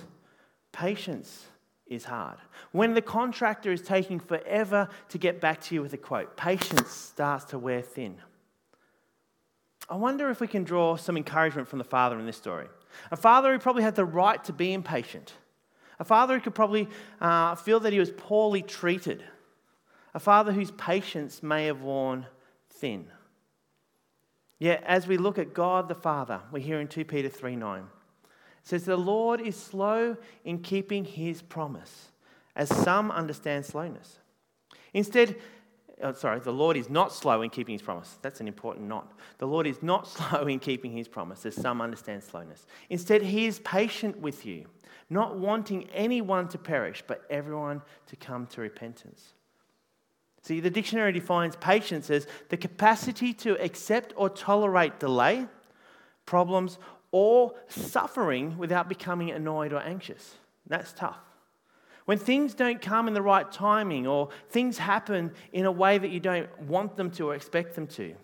patience 0.70 1.46
is 1.88 2.04
hard. 2.04 2.38
When 2.70 2.94
the 2.94 3.02
contractor 3.02 3.72
is 3.72 3.82
taking 3.82 4.20
forever 4.20 4.88
to 5.08 5.18
get 5.18 5.40
back 5.40 5.60
to 5.62 5.74
you 5.74 5.82
with 5.82 5.92
a 5.94 5.98
quote, 5.98 6.36
patience 6.36 6.92
starts 6.92 7.46
to 7.46 7.58
wear 7.58 7.82
thin. 7.82 8.18
I 9.90 9.96
wonder 9.96 10.30
if 10.30 10.40
we 10.40 10.46
can 10.46 10.62
draw 10.62 10.94
some 10.94 11.16
encouragement 11.16 11.66
from 11.66 11.80
the 11.80 11.84
father 11.84 12.20
in 12.20 12.24
this 12.24 12.36
story. 12.36 12.68
A 13.10 13.16
father 13.16 13.52
who 13.52 13.58
probably 13.58 13.82
had 13.82 13.94
the 13.94 14.04
right 14.04 14.42
to 14.44 14.52
be 14.52 14.72
impatient. 14.72 15.34
A 15.98 16.04
father 16.04 16.34
who 16.34 16.40
could 16.40 16.54
probably 16.54 16.88
uh, 17.20 17.54
feel 17.54 17.80
that 17.80 17.92
he 17.92 17.98
was 17.98 18.10
poorly 18.10 18.62
treated. 18.62 19.24
A 20.14 20.20
father 20.20 20.52
whose 20.52 20.70
patience 20.72 21.42
may 21.42 21.66
have 21.66 21.82
worn 21.82 22.26
thin. 22.70 23.06
Yet, 24.58 24.82
as 24.86 25.06
we 25.06 25.16
look 25.16 25.38
at 25.38 25.54
God 25.54 25.88
the 25.88 25.94
Father, 25.94 26.40
we 26.52 26.60
hear 26.60 26.80
in 26.80 26.88
2 26.88 27.04
Peter 27.04 27.28
3 27.28 27.56
9 27.56 27.84
says, 28.64 28.84
The 28.84 28.96
Lord 28.96 29.40
is 29.40 29.56
slow 29.56 30.16
in 30.44 30.58
keeping 30.60 31.04
his 31.04 31.42
promise, 31.42 32.10
as 32.56 32.68
some 32.68 33.10
understand 33.10 33.66
slowness. 33.66 34.18
Instead, 34.92 35.36
oh, 36.02 36.12
sorry, 36.12 36.40
the 36.40 36.52
Lord 36.52 36.76
is 36.76 36.90
not 36.90 37.12
slow 37.12 37.42
in 37.42 37.50
keeping 37.50 37.74
his 37.74 37.82
promise. 37.82 38.18
That's 38.22 38.40
an 38.40 38.48
important 38.48 38.88
not. 38.88 39.12
The 39.38 39.46
Lord 39.46 39.66
is 39.66 39.82
not 39.82 40.08
slow 40.08 40.46
in 40.46 40.58
keeping 40.58 40.92
his 40.92 41.08
promise, 41.08 41.46
as 41.46 41.54
some 41.54 41.80
understand 41.80 42.22
slowness. 42.22 42.66
Instead, 42.90 43.22
he 43.22 43.46
is 43.46 43.58
patient 43.60 44.18
with 44.18 44.44
you, 44.44 44.66
not 45.10 45.38
wanting 45.38 45.88
anyone 45.92 46.48
to 46.48 46.58
perish, 46.58 47.02
but 47.06 47.24
everyone 47.30 47.82
to 48.06 48.16
come 48.16 48.46
to 48.48 48.60
repentance. 48.60 49.34
See, 50.42 50.60
the 50.60 50.70
dictionary 50.70 51.12
defines 51.12 51.56
patience 51.56 52.10
as 52.10 52.26
the 52.50 52.58
capacity 52.58 53.32
to 53.34 53.60
accept 53.62 54.12
or 54.14 54.28
tolerate 54.28 55.00
delay, 55.00 55.46
problems, 56.26 56.78
or 57.12 57.54
suffering 57.68 58.58
without 58.58 58.88
becoming 58.88 59.30
annoyed 59.30 59.72
or 59.72 59.80
anxious. 59.80 60.34
That's 60.66 60.92
tough. 60.92 61.16
When 62.04 62.18
things 62.18 62.54
don't 62.54 62.82
come 62.82 63.08
in 63.08 63.14
the 63.14 63.22
right 63.22 63.50
timing 63.50 64.06
or 64.06 64.28
things 64.50 64.76
happen 64.76 65.32
in 65.52 65.64
a 65.64 65.72
way 65.72 65.96
that 65.96 66.10
you 66.10 66.20
don't 66.20 66.60
want 66.62 66.96
them 66.96 67.10
to 67.12 67.30
or 67.30 67.34
expect 67.34 67.74
them 67.74 67.86
to, 67.88 68.14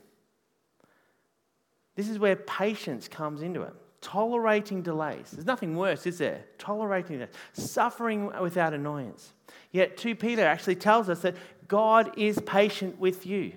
this 1.97 2.09
is 2.09 2.19
where 2.19 2.37
patience 2.37 3.09
comes 3.09 3.43
into 3.43 3.63
it. 3.63 3.75
Tolerating 4.01 4.81
delays. 4.83 5.31
There's 5.31 5.47
nothing 5.47 5.77
worse, 5.77 6.07
is 6.07 6.19
there? 6.19 6.45
Tolerating 6.57 7.19
that. 7.19 7.35
Suffering 7.53 8.31
without 8.41 8.73
annoyance. 8.73 9.35
Yet 9.73 9.97
2 9.99 10.15
Peter 10.15 10.45
actually 10.45 10.77
tells 10.77 11.09
us 11.11 11.21
that 11.21 11.37
God 11.69 12.19
is 12.19 12.39
patient 12.47 12.99
with 12.99 13.27
you. 13.27 13.53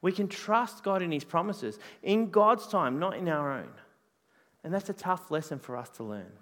We 0.00 0.12
can 0.12 0.28
trust 0.28 0.82
God 0.82 1.02
in 1.02 1.12
his 1.12 1.24
promises 1.24 1.78
in 2.02 2.30
God's 2.30 2.66
time, 2.66 2.98
not 2.98 3.16
in 3.16 3.28
our 3.28 3.52
own. 3.52 3.70
And 4.62 4.72
that's 4.72 4.88
a 4.88 4.94
tough 4.94 5.30
lesson 5.30 5.58
for 5.58 5.76
us 5.76 5.90
to 5.90 6.04
learn. 6.04 6.32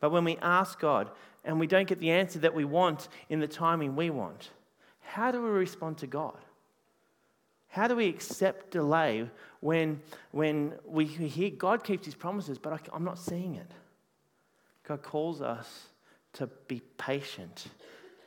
But 0.00 0.10
when 0.10 0.24
we 0.24 0.36
ask 0.38 0.78
God 0.80 1.10
and 1.46 1.58
we 1.58 1.66
don't 1.66 1.88
get 1.88 2.00
the 2.00 2.10
answer 2.10 2.40
that 2.40 2.54
we 2.54 2.64
want 2.64 3.08
in 3.30 3.40
the 3.40 3.48
timing 3.48 3.96
we 3.96 4.10
want, 4.10 4.50
how 5.00 5.30
do 5.30 5.40
we 5.40 5.48
respond 5.48 5.98
to 5.98 6.06
God? 6.06 6.36
How 7.68 7.88
do 7.88 7.96
we 7.96 8.08
accept 8.08 8.70
delay 8.70 9.28
when, 9.60 10.00
when 10.32 10.74
we 10.84 11.06
hear 11.06 11.50
God 11.50 11.84
keeps 11.84 12.04
his 12.04 12.14
promises, 12.14 12.58
but 12.58 12.72
I, 12.72 12.78
I'm 12.92 13.04
not 13.04 13.18
seeing 13.18 13.54
it? 13.54 13.70
God 14.86 15.02
calls 15.02 15.40
us 15.40 15.86
to 16.34 16.48
be 16.68 16.80
patient 16.98 17.66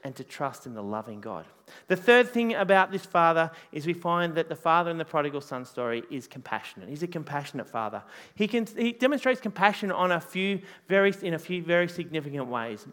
and 0.04 0.16
to 0.16 0.24
trust 0.24 0.66
in 0.66 0.74
the 0.74 0.84
loving 0.84 1.20
God. 1.20 1.46
The 1.88 1.96
third 1.96 2.30
thing 2.30 2.54
about 2.56 2.92
this 2.92 3.06
father 3.06 3.52
is 3.72 3.86
we 3.86 3.94
find 3.94 4.36
that 4.36 4.50
the 4.50 4.56
father 4.56 4.90
in 4.92 4.98
the 4.98 5.06
prodigal 5.06 5.42
son 5.42 5.66
story 5.66 6.04
is 6.10 6.28
compassionate. 6.28 6.90
He's 6.90 7.04
a 7.04 7.08
compassionate 7.08 7.68
father. 7.68 8.02
He, 8.36 8.48
can, 8.48 8.66
he 8.78 8.94
demonstrates 8.94 9.42
compassion 9.42 9.92
on 9.92 10.12
a 10.12 10.20
few 10.20 10.62
very, 10.88 11.14
in 11.22 11.34
a 11.34 11.40
few 11.40 11.62
very 11.62 11.90
significant 11.90 12.48
ways. 12.48 12.88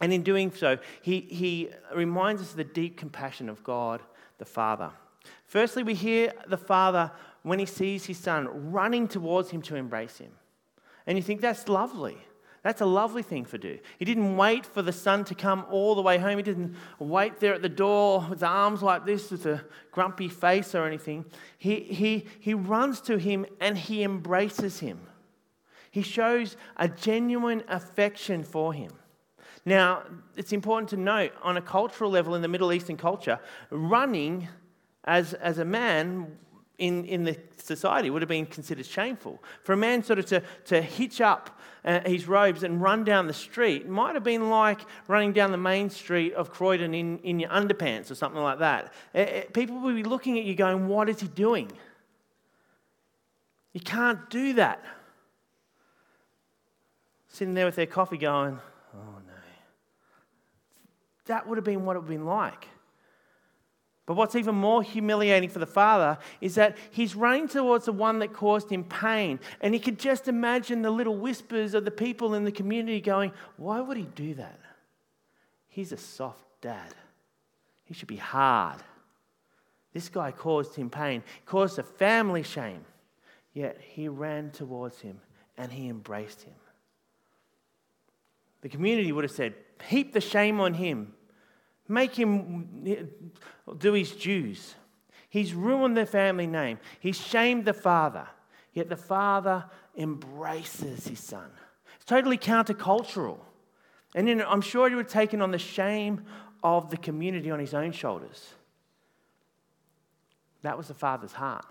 And 0.00 0.12
in 0.12 0.22
doing 0.22 0.52
so, 0.52 0.78
he, 1.02 1.20
he 1.20 1.70
reminds 1.94 2.42
us 2.42 2.50
of 2.50 2.56
the 2.56 2.64
deep 2.64 2.96
compassion 2.96 3.48
of 3.48 3.62
God 3.62 4.02
the 4.38 4.44
Father. 4.44 4.90
Firstly, 5.46 5.82
we 5.82 5.94
hear 5.94 6.32
the 6.48 6.56
Father 6.56 7.12
when 7.42 7.58
he 7.58 7.66
sees 7.66 8.06
his 8.06 8.18
son 8.18 8.72
running 8.72 9.06
towards 9.06 9.50
him 9.50 9.62
to 9.62 9.76
embrace 9.76 10.18
him. 10.18 10.32
And 11.06 11.16
you 11.16 11.22
think 11.22 11.40
that's 11.40 11.68
lovely. 11.68 12.18
That's 12.62 12.80
a 12.80 12.86
lovely 12.86 13.22
thing 13.22 13.44
to 13.46 13.58
do. 13.58 13.78
He 13.98 14.06
didn't 14.06 14.38
wait 14.38 14.64
for 14.64 14.80
the 14.80 14.92
son 14.92 15.24
to 15.26 15.34
come 15.34 15.66
all 15.70 15.94
the 15.94 16.00
way 16.00 16.16
home. 16.16 16.38
He 16.38 16.42
didn't 16.42 16.74
wait 16.98 17.38
there 17.38 17.52
at 17.52 17.60
the 17.60 17.68
door 17.68 18.26
with 18.30 18.42
arms 18.42 18.82
like 18.82 19.04
this 19.04 19.30
with 19.30 19.44
a 19.44 19.62
grumpy 19.92 20.28
face 20.28 20.74
or 20.74 20.86
anything. 20.86 21.26
He, 21.58 21.80
he, 21.80 22.26
he 22.40 22.54
runs 22.54 23.02
to 23.02 23.18
him 23.18 23.44
and 23.60 23.76
he 23.76 24.02
embraces 24.02 24.80
him. 24.80 24.98
He 25.90 26.00
shows 26.00 26.56
a 26.78 26.88
genuine 26.88 27.62
affection 27.68 28.42
for 28.42 28.72
him. 28.72 28.90
Now, 29.64 30.02
it's 30.36 30.52
important 30.52 30.90
to 30.90 30.96
note 30.96 31.32
on 31.42 31.56
a 31.56 31.62
cultural 31.62 32.10
level 32.10 32.34
in 32.34 32.42
the 32.42 32.48
Middle 32.48 32.72
Eastern 32.72 32.96
culture, 32.96 33.38
running 33.70 34.48
as, 35.04 35.34
as 35.34 35.58
a 35.58 35.64
man 35.64 36.36
in, 36.78 37.04
in 37.04 37.24
the 37.24 37.38
society 37.56 38.10
would 38.10 38.20
have 38.20 38.28
been 38.28 38.46
considered 38.46 38.84
shameful. 38.84 39.42
For 39.62 39.72
a 39.72 39.76
man 39.76 40.02
sort 40.02 40.18
of 40.18 40.26
to, 40.26 40.42
to 40.66 40.82
hitch 40.82 41.20
up 41.20 41.58
uh, 41.84 42.00
his 42.00 42.26
robes 42.26 42.62
and 42.62 42.82
run 42.82 43.04
down 43.04 43.26
the 43.26 43.32
street 43.32 43.88
might 43.88 44.14
have 44.14 44.24
been 44.24 44.50
like 44.50 44.80
running 45.06 45.32
down 45.32 45.52
the 45.52 45.56
main 45.56 45.88
street 45.88 46.34
of 46.34 46.50
Croydon 46.50 46.92
in, 46.94 47.18
in 47.18 47.38
your 47.38 47.50
underpants 47.50 48.10
or 48.10 48.14
something 48.14 48.42
like 48.42 48.58
that. 48.58 48.92
It, 49.12 49.18
uh, 49.18 49.30
it, 49.30 49.46
uh, 49.46 49.50
people 49.52 49.80
would 49.80 49.94
be 49.94 50.02
looking 50.02 50.38
at 50.38 50.44
you 50.44 50.54
going, 50.54 50.88
What 50.88 51.08
is 51.08 51.20
he 51.20 51.28
doing? 51.28 51.70
You 53.72 53.80
can't 53.80 54.28
do 54.30 54.54
that. 54.54 54.84
Sitting 57.28 57.54
there 57.54 57.66
with 57.66 57.76
their 57.76 57.86
coffee 57.86 58.18
going, 58.18 58.58
Oh. 58.94 59.23
That 61.26 61.46
would 61.48 61.58
have 61.58 61.64
been 61.64 61.84
what 61.84 61.96
it 61.96 62.00
would 62.00 62.10
have 62.10 62.18
been 62.18 62.26
like. 62.26 62.68
But 64.06 64.14
what's 64.14 64.36
even 64.36 64.54
more 64.54 64.82
humiliating 64.82 65.48
for 65.48 65.58
the 65.58 65.66
father 65.66 66.18
is 66.40 66.56
that 66.56 66.76
he's 66.90 67.14
running 67.16 67.48
towards 67.48 67.86
the 67.86 67.92
one 67.92 68.18
that 68.18 68.34
caused 68.34 68.70
him 68.70 68.84
pain. 68.84 69.40
And 69.62 69.72
he 69.72 69.80
could 69.80 69.98
just 69.98 70.28
imagine 70.28 70.82
the 70.82 70.90
little 70.90 71.16
whispers 71.16 71.72
of 71.72 71.86
the 71.86 71.90
people 71.90 72.34
in 72.34 72.44
the 72.44 72.52
community 72.52 73.00
going, 73.00 73.32
Why 73.56 73.80
would 73.80 73.96
he 73.96 74.04
do 74.14 74.34
that? 74.34 74.60
He's 75.68 75.92
a 75.92 75.96
soft 75.96 76.44
dad. 76.60 76.94
He 77.84 77.94
should 77.94 78.08
be 78.08 78.16
hard. 78.16 78.82
This 79.94 80.08
guy 80.08 80.32
caused 80.32 80.74
him 80.74 80.90
pain, 80.90 81.22
caused 81.46 81.78
a 81.78 81.82
family 81.82 82.42
shame. 82.42 82.84
Yet 83.54 83.80
he 83.80 84.08
ran 84.08 84.50
towards 84.50 85.00
him 85.00 85.20
and 85.56 85.72
he 85.72 85.88
embraced 85.88 86.42
him. 86.42 86.54
The 88.60 88.68
community 88.68 89.12
would 89.12 89.24
have 89.24 89.30
said, 89.30 89.54
Heap 89.82 90.12
the 90.12 90.20
shame 90.20 90.60
on 90.60 90.74
him. 90.74 91.14
Make 91.88 92.14
him 92.14 93.10
do 93.78 93.92
his 93.92 94.12
dues. 94.12 94.74
He's 95.28 95.52
ruined 95.52 95.96
the 95.96 96.06
family 96.06 96.46
name. 96.46 96.78
He's 97.00 97.20
shamed 97.20 97.64
the 97.64 97.74
father. 97.74 98.26
Yet 98.72 98.88
the 98.88 98.96
father 98.96 99.64
embraces 99.96 101.06
his 101.06 101.20
son. 101.20 101.50
It's 101.96 102.04
totally 102.04 102.38
countercultural. 102.38 103.38
And 104.14 104.28
then 104.28 104.42
I'm 104.42 104.60
sure 104.60 104.88
he 104.88 104.94
would 104.94 105.06
have 105.06 105.12
taken 105.12 105.42
on 105.42 105.50
the 105.50 105.58
shame 105.58 106.24
of 106.62 106.90
the 106.90 106.96
community 106.96 107.50
on 107.50 107.58
his 107.58 107.74
own 107.74 107.92
shoulders. 107.92 108.54
That 110.62 110.78
was 110.78 110.88
the 110.88 110.94
father's 110.94 111.32
heart. 111.32 111.66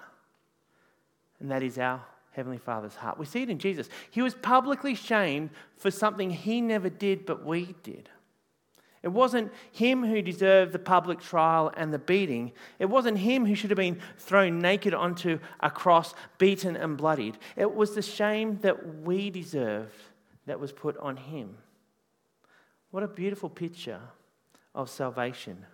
And 1.39 1.49
that 1.49 1.63
is 1.63 1.79
our 1.79 2.01
Heavenly 2.33 2.57
Father's 2.57 2.95
heart. 2.95 3.17
We 3.17 3.25
see 3.25 3.43
it 3.43 3.49
in 3.49 3.59
Jesus. 3.59 3.87
He 4.09 4.21
was 4.21 4.33
publicly 4.33 4.95
shamed 4.95 5.51
for 5.77 5.91
something 5.91 6.31
he 6.31 6.61
never 6.61 6.89
did, 6.89 7.25
but 7.25 7.45
we 7.45 7.75
did. 7.83 8.09
It 9.03 9.09
wasn't 9.09 9.51
him 9.71 10.03
who 10.03 10.21
deserved 10.21 10.71
the 10.71 10.79
public 10.79 11.19
trial 11.19 11.71
and 11.75 11.93
the 11.93 11.99
beating. 11.99 12.53
It 12.79 12.85
wasn't 12.85 13.19
him 13.19 13.45
who 13.45 13.53
should 13.53 13.69
have 13.69 13.77
been 13.77 13.99
thrown 14.17 14.59
naked 14.59 14.93
onto 14.93 15.39
a 15.59 15.69
cross, 15.69 16.15
beaten 16.37 16.75
and 16.75 16.97
bloodied. 16.97 17.37
It 17.55 17.73
was 17.73 17.93
the 17.93 18.01
shame 18.01 18.59
that 18.61 19.01
we 19.01 19.29
deserved 19.29 19.93
that 20.45 20.59
was 20.59 20.71
put 20.71 20.97
on 20.97 21.17
him. 21.17 21.57
What 22.91 23.03
a 23.03 23.07
beautiful 23.07 23.49
picture 23.49 23.99
of 24.73 24.89
salvation. 24.89 25.65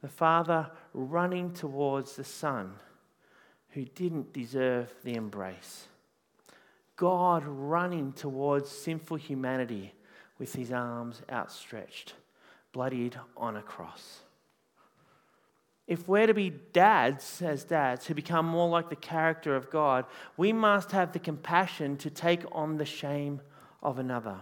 The 0.00 0.08
Father 0.08 0.70
running 0.94 1.52
towards 1.52 2.16
the 2.16 2.24
Son 2.24 2.74
who 3.76 3.84
didn't 3.84 4.32
deserve 4.32 4.90
the 5.04 5.14
embrace. 5.14 5.86
God 6.96 7.44
running 7.44 8.14
towards 8.14 8.70
sinful 8.70 9.18
humanity 9.18 9.92
with 10.38 10.54
his 10.54 10.72
arms 10.72 11.20
outstretched 11.30 12.14
bloodied 12.72 13.18
on 13.36 13.54
a 13.54 13.62
cross. 13.62 14.20
If 15.86 16.08
we're 16.08 16.26
to 16.26 16.32
be 16.32 16.54
dads, 16.72 17.42
as 17.42 17.64
dads, 17.64 18.06
who 18.06 18.14
become 18.14 18.46
more 18.46 18.68
like 18.70 18.88
the 18.88 18.96
character 18.96 19.54
of 19.54 19.70
God, 19.70 20.06
we 20.38 20.54
must 20.54 20.92
have 20.92 21.12
the 21.12 21.18
compassion 21.18 21.98
to 21.98 22.08
take 22.08 22.44
on 22.52 22.78
the 22.78 22.86
shame 22.86 23.42
of 23.82 23.98
another. 23.98 24.38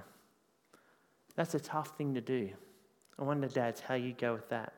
That's 1.34 1.56
a 1.56 1.60
tough 1.60 1.98
thing 1.98 2.14
to 2.14 2.20
do. 2.20 2.50
I 3.18 3.24
wonder, 3.24 3.48
dads, 3.48 3.80
how 3.80 3.94
you 3.94 4.12
go 4.12 4.32
with 4.32 4.48
that. 4.50 4.74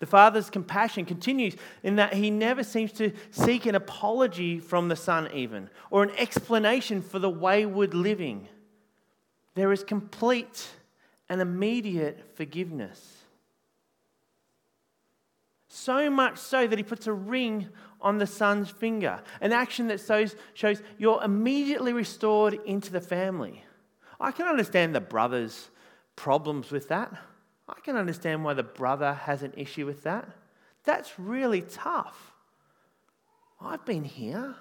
The 0.00 0.06
father's 0.06 0.50
compassion 0.50 1.04
continues 1.04 1.56
in 1.82 1.96
that 1.96 2.14
he 2.14 2.30
never 2.30 2.62
seems 2.62 2.92
to 2.92 3.12
seek 3.30 3.66
an 3.66 3.74
apology 3.74 4.58
from 4.58 4.88
the 4.88 4.96
son, 4.96 5.28
even, 5.32 5.70
or 5.90 6.02
an 6.02 6.10
explanation 6.18 7.00
for 7.00 7.18
the 7.18 7.30
wayward 7.30 7.94
living. 7.94 8.48
There 9.54 9.72
is 9.72 9.84
complete 9.84 10.68
and 11.28 11.40
immediate 11.40 12.36
forgiveness. 12.36 13.24
So 15.68 16.08
much 16.08 16.38
so 16.38 16.66
that 16.66 16.78
he 16.78 16.82
puts 16.82 17.06
a 17.06 17.12
ring 17.12 17.68
on 18.00 18.18
the 18.18 18.26
son's 18.26 18.70
finger, 18.70 19.20
an 19.40 19.52
action 19.52 19.88
that 19.88 20.00
shows, 20.00 20.36
shows 20.52 20.82
you're 20.98 21.22
immediately 21.22 21.92
restored 21.92 22.54
into 22.66 22.92
the 22.92 23.00
family. 23.00 23.64
I 24.20 24.30
can 24.30 24.46
understand 24.46 24.94
the 24.94 25.00
brother's 25.00 25.70
problems 26.14 26.70
with 26.70 26.88
that. 26.88 27.12
I 27.68 27.80
can 27.80 27.96
understand 27.96 28.44
why 28.44 28.54
the 28.54 28.62
brother 28.62 29.14
has 29.14 29.42
an 29.42 29.54
issue 29.56 29.86
with 29.86 30.02
that. 30.02 30.28
That's 30.84 31.18
really 31.18 31.62
tough. 31.62 32.32
I've 33.60 33.84
been 33.84 34.04
here. 34.04 34.54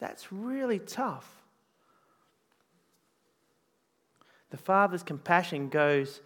That's 0.00 0.32
really 0.32 0.80
tough. 0.80 1.42
The 4.50 4.56
Father's 4.56 5.02
compassion 5.02 5.68
goes 5.68 6.20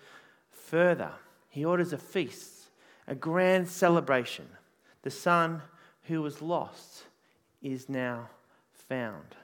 further. 0.51 1.13
He 1.49 1.65
orders 1.65 1.93
a 1.93 1.99
feast, 1.99 2.69
a 3.07 3.15
grand 3.15 3.69
celebration. 3.69 4.47
The 5.03 5.11
Son 5.11 5.63
who 6.05 6.23
was 6.23 6.43
lost 6.43 7.05
is 7.63 7.89
now 7.89 8.29
found. 8.73 9.37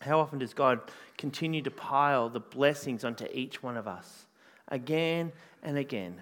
How 0.00 0.20
often 0.20 0.38
does 0.38 0.54
God 0.54 0.80
continue 1.16 1.62
to 1.62 1.70
pile 1.70 2.28
the 2.28 2.40
blessings 2.40 3.04
onto 3.04 3.26
each 3.32 3.62
one 3.62 3.76
of 3.76 3.86
us? 3.86 4.26
Again 4.72 5.30
and 5.62 5.78
again. 5.78 6.20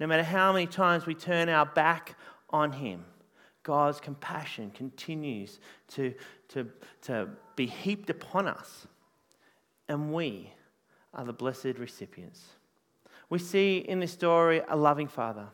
No 0.00 0.06
matter 0.06 0.22
how 0.22 0.54
many 0.54 0.66
times 0.66 1.04
we 1.04 1.14
turn 1.14 1.50
our 1.50 1.66
back 1.66 2.16
on 2.48 2.72
Him, 2.72 3.04
God's 3.62 4.00
compassion 4.00 4.70
continues 4.70 5.60
to, 5.88 6.14
to, 6.48 6.66
to 7.02 7.28
be 7.56 7.66
heaped 7.66 8.08
upon 8.08 8.48
us 8.48 8.86
and 9.88 10.12
we 10.12 10.52
are 11.14 11.24
the 11.24 11.32
blessed 11.32 11.78
recipients. 11.78 12.44
We 13.30 13.38
see 13.38 13.78
in 13.78 14.00
this 14.00 14.12
story 14.12 14.62
a 14.68 14.76
loving 14.76 15.08
father, 15.08 15.48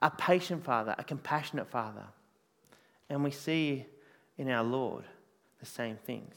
a 0.00 0.10
patient 0.10 0.64
father, 0.64 0.94
a 0.98 1.04
compassionate 1.04 1.68
father. 1.68 2.04
And 3.08 3.24
we 3.24 3.30
see 3.30 3.86
in 4.38 4.50
our 4.50 4.64
Lord 4.64 5.04
the 5.60 5.66
same 5.66 5.96
things. 5.96 6.34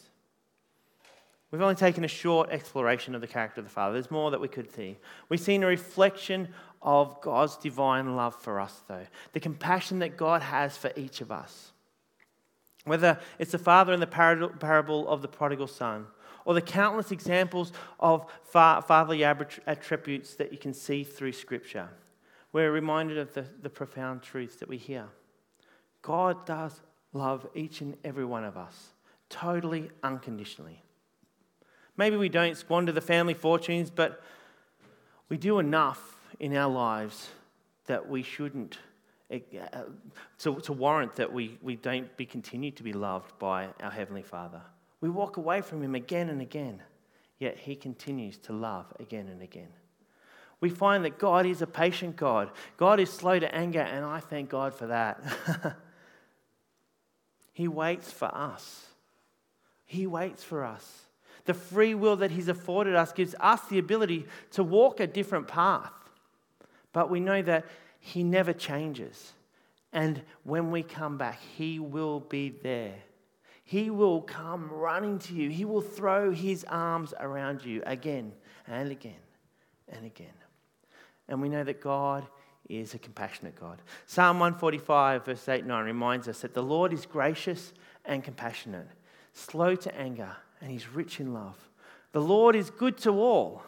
We've 1.52 1.62
only 1.62 1.76
taken 1.76 2.04
a 2.04 2.10
short 2.10 2.50
exploration 2.50 3.16
of 3.16 3.22
the 3.22 3.28
character 3.28 3.62
of 3.62 3.66
the 3.66 3.72
Father. 3.72 3.94
There's 3.94 4.12
more 4.12 4.32
that 4.32 4.42
we 4.42 4.50
could 4.50 4.70
see. 4.70 4.98
We've 5.30 5.40
seen 5.40 5.64
a 5.64 5.68
reflection 5.68 6.50
of 6.82 7.22
God's 7.22 7.56
divine 7.56 8.16
love 8.16 8.36
for 8.36 8.60
us, 8.60 8.82
though, 8.88 9.08
the 9.34 9.40
compassion 9.40 10.00
that 10.00 10.18
God 10.18 10.42
has 10.42 10.76
for 10.76 10.92
each 10.98 11.22
of 11.22 11.32
us. 11.32 11.72
Whether 12.84 13.20
it's 13.40 13.52
the 13.52 13.58
Father 13.58 13.94
in 13.94 14.00
the 14.00 14.08
parable 14.08 15.08
of 15.08 15.22
the 15.22 15.28
prodigal 15.28 15.68
son, 15.68 16.08
or 16.44 16.54
the 16.54 16.62
countless 16.62 17.12
examples 17.12 17.74
of 18.00 18.26
fatherly 18.46 19.24
attributes 19.24 20.36
that 20.36 20.54
you 20.54 20.58
can 20.58 20.74
see 20.74 21.04
through 21.04 21.34
Scripture. 21.34 21.90
We're 22.54 22.72
reminded 22.72 23.18
of 23.18 23.34
the, 23.34 23.46
the 23.62 23.70
profound 23.70 24.22
truths 24.22 24.56
that 24.58 24.70
we 24.70 24.78
hear. 24.78 25.08
God 26.02 26.46
does 26.46 26.82
love 27.12 27.46
each 27.54 27.82
and 27.82 27.98
every 28.06 28.24
one 28.24 28.46
of 28.46 28.56
us, 28.56 28.94
totally 29.30 29.90
unconditionally. 30.02 30.82
Maybe 31.98 32.16
we 32.16 32.30
don't 32.30 32.56
squander 32.56 32.92
the 32.92 33.02
family 33.02 33.34
fortunes, 33.34 33.90
but 33.90 34.22
we 35.30 35.38
do 35.38 35.60
enough 35.60 36.16
in 36.40 36.56
our 36.56 36.72
lives 36.72 37.30
that 37.88 38.08
we 38.08 38.22
shouldn't, 38.22 38.78
uh, 39.32 39.38
to, 40.40 40.56
to 40.60 40.74
warrant 40.74 41.16
that 41.16 41.34
we, 41.34 41.58
we 41.62 41.76
don't 41.76 42.16
be 42.16 42.26
continued 42.26 42.76
to 42.78 42.84
be 42.84 42.94
loved 42.94 43.38
by 43.40 43.68
our 43.82 43.92
Heavenly 43.92 44.22
Father. 44.22 44.62
We 45.02 45.10
walk 45.10 45.38
away 45.38 45.62
from 45.62 45.82
Him 45.82 45.96
again 45.96 46.30
and 46.30 46.42
again, 46.42 46.82
yet 47.40 47.58
He 47.58 47.76
continues 47.76 48.38
to 48.40 48.54
love 48.54 48.86
again 49.00 49.28
and 49.28 49.42
again. 49.42 49.70
We 50.60 50.70
find 50.70 51.06
that 51.06 51.20
God 51.20 51.46
is 51.46 51.62
a 51.62 51.68
patient 51.68 52.16
God. 52.16 52.52
God 52.78 53.00
is 53.00 53.12
slow 53.12 53.40
to 53.40 53.54
anger, 53.54 53.82
and 53.82 54.04
I 54.04 54.20
thank 54.20 54.50
God 54.50 54.74
for 54.74 54.88
that. 54.88 55.24
he 57.54 57.68
waits 57.68 58.12
for 58.12 58.34
us. 58.34 58.88
He 59.86 60.08
waits 60.08 60.44
for 60.44 60.66
us. 60.66 61.07
The 61.48 61.56
free 61.56 61.96
will 61.96 62.18
that 62.18 62.30
He's 62.30 62.48
afforded 62.48 62.96
us 62.96 63.12
gives 63.12 63.34
us 63.40 63.62
the 63.68 63.80
ability 63.80 64.28
to 64.52 64.64
walk 64.64 65.00
a 65.00 65.08
different 65.08 65.48
path. 65.48 65.92
But 66.94 67.10
we 67.10 67.20
know 67.20 67.42
that 67.42 67.66
He 68.00 68.24
never 68.24 68.54
changes. 68.54 69.34
And 69.92 70.22
when 70.44 70.70
we 70.70 70.84
come 70.84 71.18
back, 71.18 71.40
He 71.58 71.80
will 71.80 72.20
be 72.20 72.50
there 72.50 72.96
He 73.64 73.90
will 73.90 74.22
come 74.22 74.70
running 74.70 75.20
to 75.20 75.34
you. 75.34 75.50
He 75.50 75.66
will 75.66 75.82
throw 75.82 76.32
his 76.32 76.64
arms 76.70 77.14
around 77.20 77.66
you 77.66 77.84
again 77.86 78.32
and 78.66 78.92
again 78.92 79.24
and 79.90 80.06
again. 80.06 80.34
And 81.28 81.42
we 81.42 81.50
know 81.50 81.66
that 81.66 81.82
God 81.82 82.26
is 82.70 82.94
a 82.94 83.00
compassionate 83.00 83.60
God. 83.60 83.82
Psalm 84.06 84.40
145, 84.40 85.26
verse 85.26 85.50
8 85.50 85.60
and 85.60 85.68
9 85.68 85.86
reminds 85.86 86.28
us 86.28 86.42
that 86.42 86.54
the 86.54 86.64
Lord 86.64 86.94
is 86.94 87.06
gracious 87.06 87.74
and 88.06 88.24
compassionate, 88.24 88.88
slow 89.34 89.76
to 89.76 89.94
anger, 89.98 90.36
and 90.62 90.72
he's 90.72 90.88
rich 90.90 91.20
in 91.20 91.34
love. 91.34 91.58
The 92.12 92.22
Lord 92.22 92.56
is 92.56 92.70
good 92.70 92.98
to 93.00 93.12
all. 93.12 93.64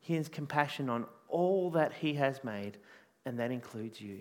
He 0.00 0.14
has 0.14 0.28
compassion 0.28 0.90
on 0.90 1.06
all 1.28 1.70
that 1.70 1.92
he 1.92 2.14
has 2.14 2.44
made, 2.44 2.76
and 3.24 3.38
that 3.38 3.50
includes 3.50 4.00
you. 4.00 4.20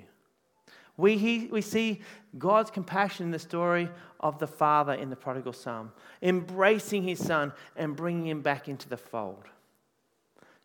We, 0.96 1.18
he, 1.18 1.48
we 1.48 1.62
see 1.62 2.02
God's 2.38 2.70
compassion 2.70 3.26
in 3.26 3.32
the 3.32 3.40
story 3.40 3.90
of 4.20 4.38
the 4.40 4.48
father 4.48 4.94
in 4.94 5.10
the 5.10 5.16
prodigal 5.16 5.54
son, 5.54 5.92
embracing 6.22 7.04
his 7.04 7.24
son 7.24 7.52
and 7.76 7.96
bringing 7.96 8.28
him 8.28 8.42
back 8.42 8.70
into 8.70 8.88
the 8.88 8.98
fold. 8.98 9.46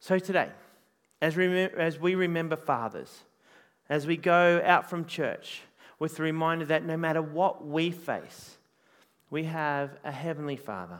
So 0.00 0.18
today, 0.18 0.50
as, 1.20 1.36
as 1.36 1.98
we 1.98 2.14
remember 2.14 2.56
fathers, 2.56 3.24
as 3.88 4.06
we 4.06 4.16
go 4.16 4.62
out 4.64 4.88
from 4.88 5.06
church 5.06 5.62
with 5.98 6.16
the 6.16 6.22
reminder 6.22 6.66
that 6.66 6.84
no 6.84 6.96
matter 6.96 7.22
what 7.22 7.66
we 7.66 7.90
face, 7.90 8.58
we 9.30 9.44
have 9.44 9.96
a 10.04 10.12
heavenly 10.12 10.56
Father 10.56 10.98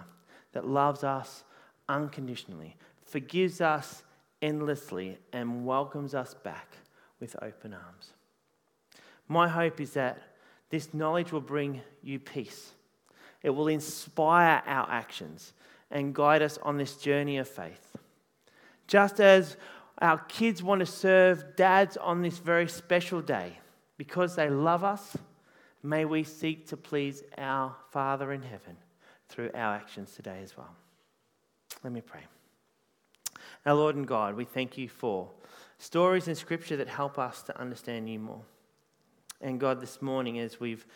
that 0.53 0.67
loves 0.67 1.05
us 1.05 1.45
unconditionally, 1.89 2.77
forgives 3.05 3.61
us 3.61 4.03
endlessly, 4.41 5.19
and 5.33 5.67
welcomes 5.67 6.15
us 6.15 6.35
back 6.35 6.77
with 7.21 7.37
open 7.43 7.75
arms. 7.75 8.13
My 9.27 9.49
hope 9.49 9.81
is 9.81 9.93
that 9.93 10.23
this 10.71 10.95
knowledge 10.95 11.33
will 11.33 11.41
bring 11.41 11.81
you 12.03 12.19
peace. 12.19 12.73
It 13.43 13.51
will 13.51 13.69
inspire 13.69 14.63
our 14.67 14.89
actions 14.91 15.53
and 15.91 16.15
guide 16.15 16.43
us 16.43 16.59
on 16.63 16.77
this 16.77 16.97
journey 16.97 17.39
of 17.39 17.49
faith. 17.49 17.97
Just 18.87 19.21
as 19.21 19.57
our 20.01 20.19
kids 20.19 20.63
want 20.63 20.81
to 20.81 20.87
serve 20.87 21.57
dads 21.57 21.97
on 21.97 22.23
this 22.23 22.39
very 22.39 22.69
special 22.69 23.21
day 23.21 23.59
because 23.97 24.37
they 24.37 24.49
love 24.49 24.85
us, 24.85 25.17
may 25.83 26.05
we 26.05 26.25
seek 26.25 26.67
to 26.69 26.77
please 26.77 27.23
our 27.37 27.75
Father 27.91 28.33
in 28.33 28.43
heaven 28.43 28.77
through 29.29 29.51
our 29.55 29.75
actions 29.75 30.13
today 30.13 30.41
as 30.43 30.57
well. 30.57 30.75
Let 31.85 31.93
me 31.93 32.01
pray. 32.01 32.23
Our 33.67 33.75
Lord 33.75 33.97
and 33.97 34.07
God, 34.07 34.35
we 34.35 34.45
thank 34.45 34.79
you 34.79 34.89
for 34.89 35.31
stories 35.79 36.29
in 36.29 36.35
Scripture 36.35 36.77
that 36.77 36.89
help 36.89 37.19
us 37.19 37.43
to 37.43 37.61
understand 37.61 38.09
you 38.09 38.19
more. 38.19 38.43
And 39.41 39.61
God, 39.61 39.81
this 39.81 40.03
morning, 40.03 40.39
as 40.39 40.59
we've 40.59 40.87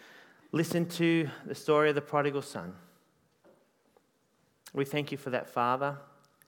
listened 0.51 0.91
to 0.93 1.29
the 1.47 1.55
story 1.55 1.89
of 1.89 1.95
the 1.95 2.01
prodigal 2.01 2.43
son, 2.43 2.75
we 4.73 4.85
thank 4.85 5.13
you 5.13 5.19
for 5.19 5.31
that 5.31 5.49
father 5.49 5.99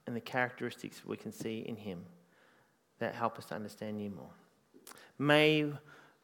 and 0.07 0.17
the 0.17 0.21
characteristics 0.21 1.05
we 1.05 1.17
can 1.17 1.33
see 1.33 1.61
in 1.61 1.77
him 1.77 2.05
that 2.99 3.15
help 3.15 3.39
us 3.39 3.47
to 3.47 3.55
understand 3.55 4.03
you 4.03 4.11
more. 4.11 4.31
May 5.19 5.67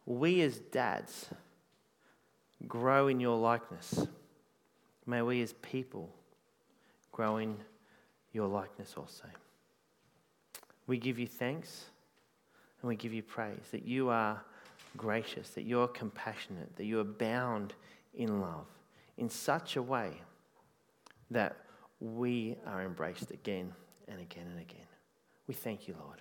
we 0.06 0.40
as 0.42 0.58
dads 0.58 1.28
grow 2.66 3.08
in 3.08 3.20
your 3.20 3.36
likeness. 3.36 4.06
May 5.06 5.22
we 5.22 5.42
as 5.42 5.52
people 5.54 6.10
grow 7.12 7.38
in 7.38 7.56
your 8.32 8.46
likeness 8.46 8.94
also. 8.96 9.24
We 10.86 10.98
give 10.98 11.18
you 11.18 11.26
thanks 11.26 11.86
and 12.80 12.88
we 12.88 12.96
give 12.96 13.12
you 13.12 13.22
praise 13.22 13.58
that 13.72 13.84
you 13.84 14.08
are 14.08 14.42
gracious, 14.96 15.50
that 15.50 15.62
you're 15.62 15.88
compassionate, 15.88 16.76
that 16.76 16.84
you 16.84 17.00
are 17.00 17.04
bound 17.04 17.74
in 18.14 18.40
love 18.40 18.66
in 19.18 19.28
such 19.28 19.76
a 19.76 19.82
way 19.82 20.12
that 21.30 21.56
we 22.00 22.56
are 22.66 22.82
embraced 22.82 23.30
again 23.30 23.72
and 24.08 24.20
again 24.20 24.46
and 24.50 24.60
again. 24.60 24.86
We 25.46 25.54
thank 25.54 25.86
you, 25.86 25.94
Lord. 26.00 26.20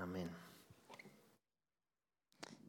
Amen. 0.00 0.45